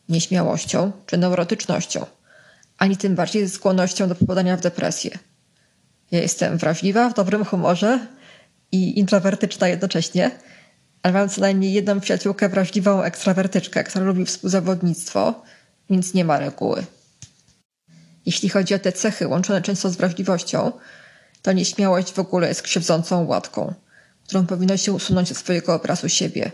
nieśmiałością 0.08 0.92
czy 1.06 1.16
neurotycznością, 1.18 2.06
ani 2.78 2.96
tym 2.96 3.14
bardziej 3.14 3.46
z 3.46 3.54
skłonnością 3.54 4.08
do 4.08 4.14
popadania 4.14 4.56
w 4.56 4.60
depresję. 4.60 5.18
Ja 6.10 6.20
jestem 6.20 6.58
wrażliwa, 6.58 7.08
w 7.08 7.14
dobrym 7.14 7.44
humorze 7.44 8.06
i 8.72 8.98
introwertyczna 8.98 9.68
jednocześnie, 9.68 10.30
ale 11.06 11.12
mam 11.12 11.28
co 11.28 11.40
najmniej 11.40 11.72
jedną 11.72 12.00
przyjaciółkę 12.00 12.48
wrażliwą 12.48 13.02
ekstrawertyczkę, 13.02 13.84
która 13.84 14.04
lubi 14.04 14.26
współzawodnictwo, 14.26 15.42
więc 15.90 16.14
nie 16.14 16.24
ma 16.24 16.38
reguły. 16.38 16.84
Jeśli 18.26 18.48
chodzi 18.48 18.74
o 18.74 18.78
te 18.78 18.92
cechy 18.92 19.28
łączone 19.28 19.62
często 19.62 19.90
z 19.90 19.96
wrażliwością, 19.96 20.72
to 21.42 21.52
nieśmiałość 21.52 22.12
w 22.12 22.18
ogóle 22.18 22.48
jest 22.48 22.62
krzywdzącą 22.62 23.26
łatką, 23.26 23.74
którą 24.24 24.46
powinno 24.46 24.76
się 24.76 24.92
usunąć 24.92 25.28
ze 25.28 25.34
swojego 25.34 25.74
obrazu 25.74 26.08
siebie, 26.08 26.52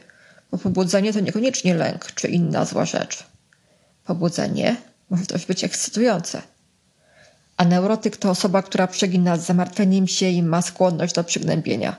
bo 0.50 0.58
pobudzenie 0.58 1.12
to 1.12 1.20
niekoniecznie 1.20 1.74
lęk 1.74 2.12
czy 2.14 2.28
inna 2.28 2.64
zła 2.64 2.84
rzecz. 2.84 3.24
Pobudzenie 4.04 4.76
może 5.10 5.26
też 5.26 5.46
być 5.46 5.64
ekscytujące. 5.64 6.42
A 7.56 7.64
neurotyk 7.64 8.16
to 8.16 8.30
osoba, 8.30 8.62
która 8.62 8.86
przegina 8.86 9.36
z 9.36 9.46
zamartwieniem 9.46 10.08
się 10.08 10.28
i 10.28 10.42
ma 10.42 10.62
skłonność 10.62 11.14
do 11.14 11.24
przygnębienia. 11.24 11.96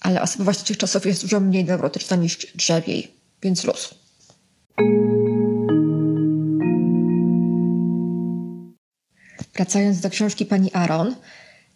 Ale 0.00 0.22
osobowość 0.22 0.62
tych 0.62 0.78
czasów 0.78 1.06
jest 1.06 1.22
dużo 1.22 1.40
mniej 1.40 1.64
neurotyczna 1.64 2.16
niż 2.16 2.46
drzewiej, 2.54 3.14
więc 3.42 3.64
luz. 3.64 3.94
Wracając 9.54 10.00
do 10.00 10.10
książki 10.10 10.46
pani 10.46 10.70
Aaron, 10.72 11.16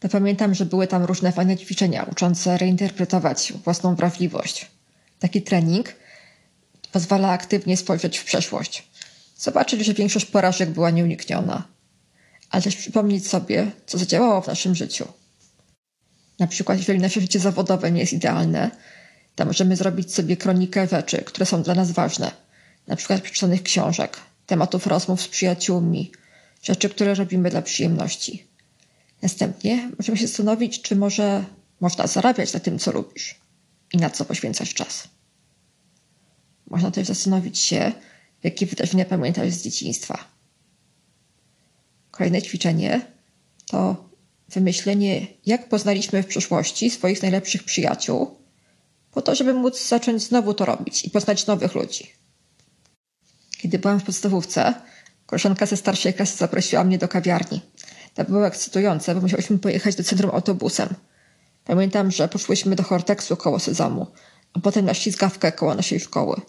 to 0.01 0.09
pamiętam, 0.09 0.55
że 0.55 0.67
były 0.67 0.87
tam 0.87 1.05
różne 1.05 1.33
fajne 1.33 1.57
ćwiczenia 1.57 2.03
uczące 2.13 2.59
reinterpretować 2.59 3.53
własną 3.65 3.95
wrażliwość. 3.95 4.67
Taki 5.19 5.43
trening 5.43 5.95
pozwala 6.93 7.31
aktywnie 7.31 7.77
spojrzeć 7.77 8.19
w 8.19 8.25
przeszłość. 8.25 8.89
Zobaczyć, 9.37 9.85
że 9.85 9.95
większość 9.95 10.27
porażek 10.27 10.71
była 10.71 10.91
nieunikniona. 10.91 11.63
Ale 12.51 12.63
też 12.63 12.77
przypomnieć 12.77 13.29
sobie, 13.29 13.71
co 13.87 13.99
zadziałało 13.99 14.41
w 14.41 14.47
naszym 14.47 14.75
życiu. 14.75 15.09
Na 16.39 16.47
przykład, 16.47 16.79
jeżeli 16.79 16.99
nasze 16.99 17.21
życie 17.21 17.41
zawodowe 17.41 17.93
nie 17.93 18.01
jest 18.01 18.13
idealne, 18.13 18.71
to 19.35 19.45
możemy 19.45 19.77
zrobić 19.77 20.15
sobie 20.15 20.37
kronikę 20.37 20.89
rzeczy, 20.89 21.19
które 21.19 21.47
są 21.47 21.63
dla 21.63 21.75
nas 21.75 21.91
ważne. 21.91 22.31
Na 22.87 22.97
przykład 22.97 23.21
przeczytanych 23.21 23.63
książek, 23.63 24.17
tematów 24.47 24.87
rozmów 24.87 25.23
z 25.23 25.29
przyjaciółmi, 25.29 26.13
rzeczy, 26.63 26.89
które 26.89 27.15
robimy 27.15 27.51
dla 27.51 27.63
przyjemności. 27.63 28.47
Następnie 29.23 29.91
możemy 29.99 30.19
się 30.19 30.27
zastanowić, 30.27 30.83
czy 30.83 30.97
może 30.97 31.45
można 31.81 32.07
zarabiać 32.07 32.53
na 32.53 32.61
tym, 32.61 32.79
co 32.79 32.93
lubisz 32.93 33.41
i 33.93 33.97
na 33.97 34.11
co 34.11 34.25
poświęcasz 34.25 34.75
czas. 34.75 35.09
Można 36.71 36.91
też 36.91 37.07
zastanowić 37.07 37.59
się, 37.59 37.93
jakie 38.43 38.67
wydarzenia 38.67 39.05
pamiętasz 39.05 39.51
z 39.51 39.63
dzieciństwa. 39.63 40.25
Kolejne 42.11 42.43
ćwiczenie 42.43 43.01
to 43.67 44.09
wymyślenie, 44.55 45.27
jak 45.47 45.69
poznaliśmy 45.69 46.23
w 46.23 46.27
przyszłości 46.27 46.91
swoich 46.91 47.23
najlepszych 47.23 47.63
przyjaciół, 47.63 48.39
po 49.11 49.23
to, 49.23 49.35
żeby 49.35 49.55
móc 49.55 49.89
zacząć 49.89 50.23
znowu 50.23 50.55
to 50.55 50.65
robić 50.65 51.05
i 51.05 51.11
poznać 51.11 51.47
nowych 51.47 51.75
ludzi. 51.75 52.13
Kiedy 53.59 53.79
byłam 53.79 54.01
w 54.01 54.05
podstawówce, 54.05 54.75
koleżanka 55.27 55.67
ze 55.67 55.77
starszej 55.77 56.15
klasy 56.15 56.37
zaprosiła 56.37 56.85
mnie 56.85 56.99
do 56.99 57.09
kawiarni. 57.09 57.61
To 58.15 58.25
było 58.25 58.47
ekscytujące, 58.47 59.15
bo 59.15 59.21
musiałyśmy 59.21 59.59
pojechać 59.59 59.95
do 59.95 60.05
centrum 60.05 60.31
autobusem. 60.31 60.89
Pamiętam, 61.65 62.11
że 62.11 62.29
poszłyśmy 62.29 62.77
do 62.77 62.83
Horteksu 62.83 63.37
koło 63.37 63.59
Sezamu, 63.59 64.07
a 64.53 64.61
potem 64.61 64.85
na 64.85 64.95
ślizgawkę 64.95 65.53
koło 65.53 65.75
naszej 65.75 66.01
szkoły. 66.01 66.41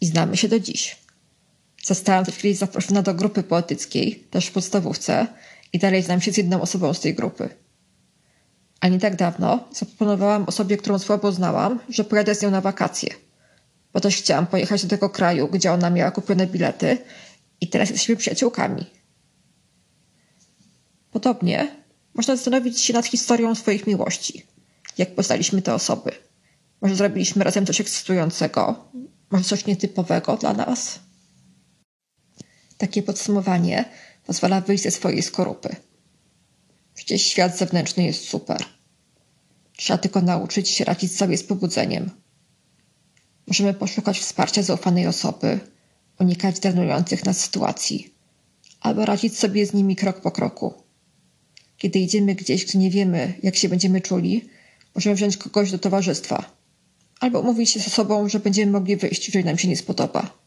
I 0.00 0.06
znamy 0.06 0.36
się 0.36 0.48
do 0.48 0.60
dziś. 0.60 0.96
Zostałam 1.84 2.24
też 2.24 2.36
kiedyś 2.36 2.58
zaproszona 2.58 3.02
do 3.02 3.14
grupy 3.14 3.42
poetyckiej, 3.42 4.26
też 4.30 4.46
w 4.46 4.52
podstawówce, 4.52 5.26
i 5.72 5.78
dalej 5.78 6.02
znam 6.02 6.20
się 6.20 6.32
z 6.32 6.36
jedną 6.36 6.60
osobą 6.60 6.94
z 6.94 7.00
tej 7.00 7.14
grupy. 7.14 7.48
A 8.80 8.88
nie 8.88 8.98
tak 8.98 9.16
dawno 9.16 9.68
zaproponowałam 9.72 10.44
osobie, 10.44 10.76
którą 10.76 10.98
słabo 10.98 11.32
znałam, 11.32 11.80
że 11.88 12.04
pojadę 12.04 12.34
z 12.34 12.42
nią 12.42 12.50
na 12.50 12.60
wakacje. 12.60 13.14
Bo 13.92 14.00
też 14.00 14.16
chciałam 14.16 14.46
pojechać 14.46 14.82
do 14.82 14.88
tego 14.88 15.10
kraju, 15.10 15.48
gdzie 15.48 15.72
ona 15.72 15.90
miała 15.90 16.10
kupione 16.10 16.46
bilety 16.46 16.98
i 17.60 17.68
teraz 17.68 17.90
jesteśmy 17.90 18.16
przyjaciółkami. 18.16 18.86
Podobnie 21.10 21.82
można 22.14 22.36
zastanowić 22.36 22.80
się 22.80 22.92
nad 22.92 23.06
historią 23.06 23.54
swoich 23.54 23.86
miłości. 23.86 24.46
Jak 24.98 25.14
poznaliśmy 25.14 25.62
te 25.62 25.74
osoby. 25.74 26.10
Może 26.80 26.96
zrobiliśmy 26.96 27.44
razem 27.44 27.66
coś 27.66 27.80
ekscytującego, 27.80 28.84
może 29.30 29.44
coś 29.44 29.66
nietypowego 29.66 30.36
dla 30.36 30.52
nas. 30.52 30.98
Takie 32.78 33.02
podsumowanie 33.02 33.84
pozwala 34.26 34.60
wyjść 34.60 34.82
ze 34.82 34.90
swojej 34.90 35.22
skorupy. 35.22 35.76
Przecież 36.94 37.22
świat 37.22 37.58
zewnętrzny 37.58 38.04
jest 38.04 38.28
super. 38.28 38.64
Trzeba 39.76 39.98
tylko 39.98 40.22
nauczyć 40.22 40.68
się 40.68 40.84
radzić 40.84 41.16
sobie 41.16 41.38
z 41.38 41.44
pobudzeniem. 41.44 42.10
Możemy 43.46 43.74
poszukać 43.74 44.18
wsparcia 44.18 44.62
zaufanej 44.62 45.06
osoby, 45.06 45.60
unikać 46.20 46.60
drenujących 46.60 47.24
nas 47.24 47.40
sytuacji, 47.40 48.14
albo 48.80 49.04
radzić 49.04 49.38
sobie 49.38 49.66
z 49.66 49.72
nimi 49.72 49.96
krok 49.96 50.20
po 50.20 50.30
kroku. 50.30 50.74
Kiedy 51.76 51.98
idziemy 51.98 52.34
gdzieś, 52.34 52.64
gdzie 52.64 52.78
nie 52.78 52.90
wiemy, 52.90 53.34
jak 53.42 53.56
się 53.56 53.68
będziemy 53.68 54.00
czuli, 54.00 54.48
możemy 54.94 55.16
wziąć 55.16 55.36
kogoś 55.36 55.70
do 55.70 55.78
towarzystwa, 55.78 56.52
albo 57.20 57.40
umówić 57.40 57.70
się 57.70 57.80
ze 57.80 57.90
sobą, 57.90 58.28
że 58.28 58.40
będziemy 58.40 58.72
mogli 58.72 58.96
wyjść, 58.96 59.28
jeżeli 59.28 59.44
nam 59.44 59.58
się 59.58 59.68
nie 59.68 59.76
spodoba. 59.76 60.38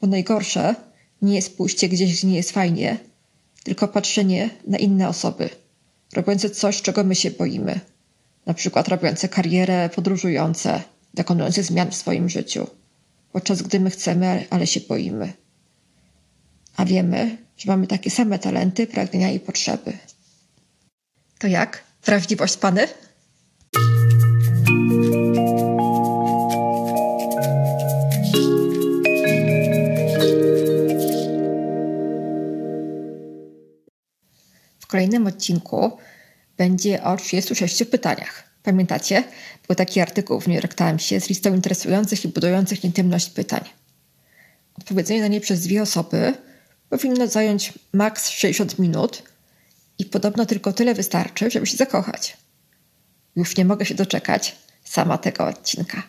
Bo 0.00 0.06
najgorsze 0.06 0.74
nie 1.24 1.34
jest 1.34 1.56
pójście 1.56 1.88
gdzieś, 1.88 2.12
gdzie 2.12 2.28
nie 2.28 2.36
jest 2.36 2.52
fajnie, 2.52 2.98
tylko 3.64 3.88
patrzenie 3.88 4.50
na 4.66 4.78
inne 4.78 5.08
osoby, 5.08 5.50
robiące 6.12 6.50
coś, 6.50 6.82
czego 6.82 7.04
my 7.04 7.14
się 7.14 7.30
boimy. 7.30 7.80
Na 8.46 8.54
przykład 8.54 8.88
robiące 8.88 9.28
karierę, 9.28 9.90
podróżujące, 9.94 10.82
dokonujące 11.14 11.62
zmian 11.62 11.90
w 11.90 11.96
swoim 11.96 12.28
życiu, 12.28 12.66
podczas 13.32 13.62
gdy 13.62 13.80
my 13.80 13.90
chcemy, 13.90 14.46
ale 14.50 14.66
się 14.66 14.80
boimy. 14.80 15.32
A 16.76 16.84
wiemy, 16.84 17.38
że 17.56 17.70
mamy 17.70 17.86
takie 17.86 18.10
same 18.10 18.38
talenty, 18.38 18.86
pragnienia 18.86 19.32
i 19.32 19.40
potrzeby. 19.40 19.92
To 21.38 21.46
jak? 21.46 21.84
Wrażliwość 22.04 22.56
Pany? 22.56 22.88
W 34.84 34.86
kolejnym 34.86 35.26
odcinku 35.26 35.98
będzie 36.56 37.02
o 37.02 37.16
36 37.16 37.84
pytaniach. 37.84 38.42
Pamiętacie? 38.62 39.24
Był 39.66 39.76
taki 39.76 40.00
artykuł 40.00 40.40
w 40.40 40.46
New 40.46 40.56
York 40.56 40.74
Timesie 40.74 41.20
z 41.20 41.28
listą 41.28 41.54
interesujących 41.54 42.24
i 42.24 42.28
budujących 42.28 42.84
intymność 42.84 43.30
pytań. 43.30 43.60
Odpowiedzenie 44.78 45.20
na 45.20 45.26
nie 45.26 45.40
przez 45.40 45.60
dwie 45.60 45.82
osoby 45.82 46.34
powinno 46.88 47.26
zająć 47.26 47.72
maks 47.92 48.28
60 48.28 48.78
minut 48.78 49.22
i 49.98 50.04
podobno 50.04 50.46
tylko 50.46 50.72
tyle 50.72 50.94
wystarczy, 50.94 51.50
żeby 51.50 51.66
się 51.66 51.76
zakochać. 51.76 52.36
Już 53.36 53.56
nie 53.56 53.64
mogę 53.64 53.86
się 53.86 53.94
doczekać 53.94 54.56
sama 54.84 55.18
tego 55.18 55.46
odcinka. 55.46 56.02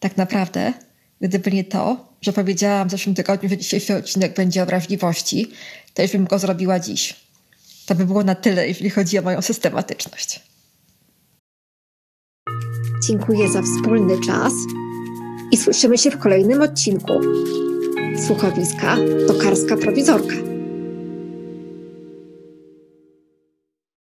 Tak 0.00 0.16
naprawdę, 0.16 0.72
gdyby 1.20 1.52
nie 1.52 1.64
to, 1.64 2.14
że 2.22 2.32
powiedziałam 2.32 2.88
w 2.88 2.90
zeszłym 2.90 3.14
tygodniu, 3.14 3.48
że 3.48 3.58
dzisiejszy 3.58 3.96
odcinek 3.96 4.34
będzie 4.34 4.62
o 4.62 4.66
wrażliwości, 4.66 5.52
już 5.98 6.12
bym 6.12 6.24
go 6.24 6.38
zrobiła 6.38 6.80
dziś. 6.80 7.21
To 7.92 7.96
by 7.96 8.06
było 8.06 8.24
na 8.24 8.34
tyle, 8.34 8.68
jeżeli 8.68 8.90
chodzi 8.90 9.18
o 9.18 9.22
moją 9.22 9.42
systematyczność. 9.42 10.40
Dziękuję 13.08 13.48
za 13.48 13.62
wspólny 13.62 14.20
czas 14.26 14.52
i 15.50 15.56
słyszymy 15.56 15.98
się 15.98 16.10
w 16.10 16.18
kolejnym 16.18 16.62
odcinku. 16.62 17.12
Słuchowiska 18.26 18.96
Tokarska 19.28 19.76
Prowizorka. 19.76 20.51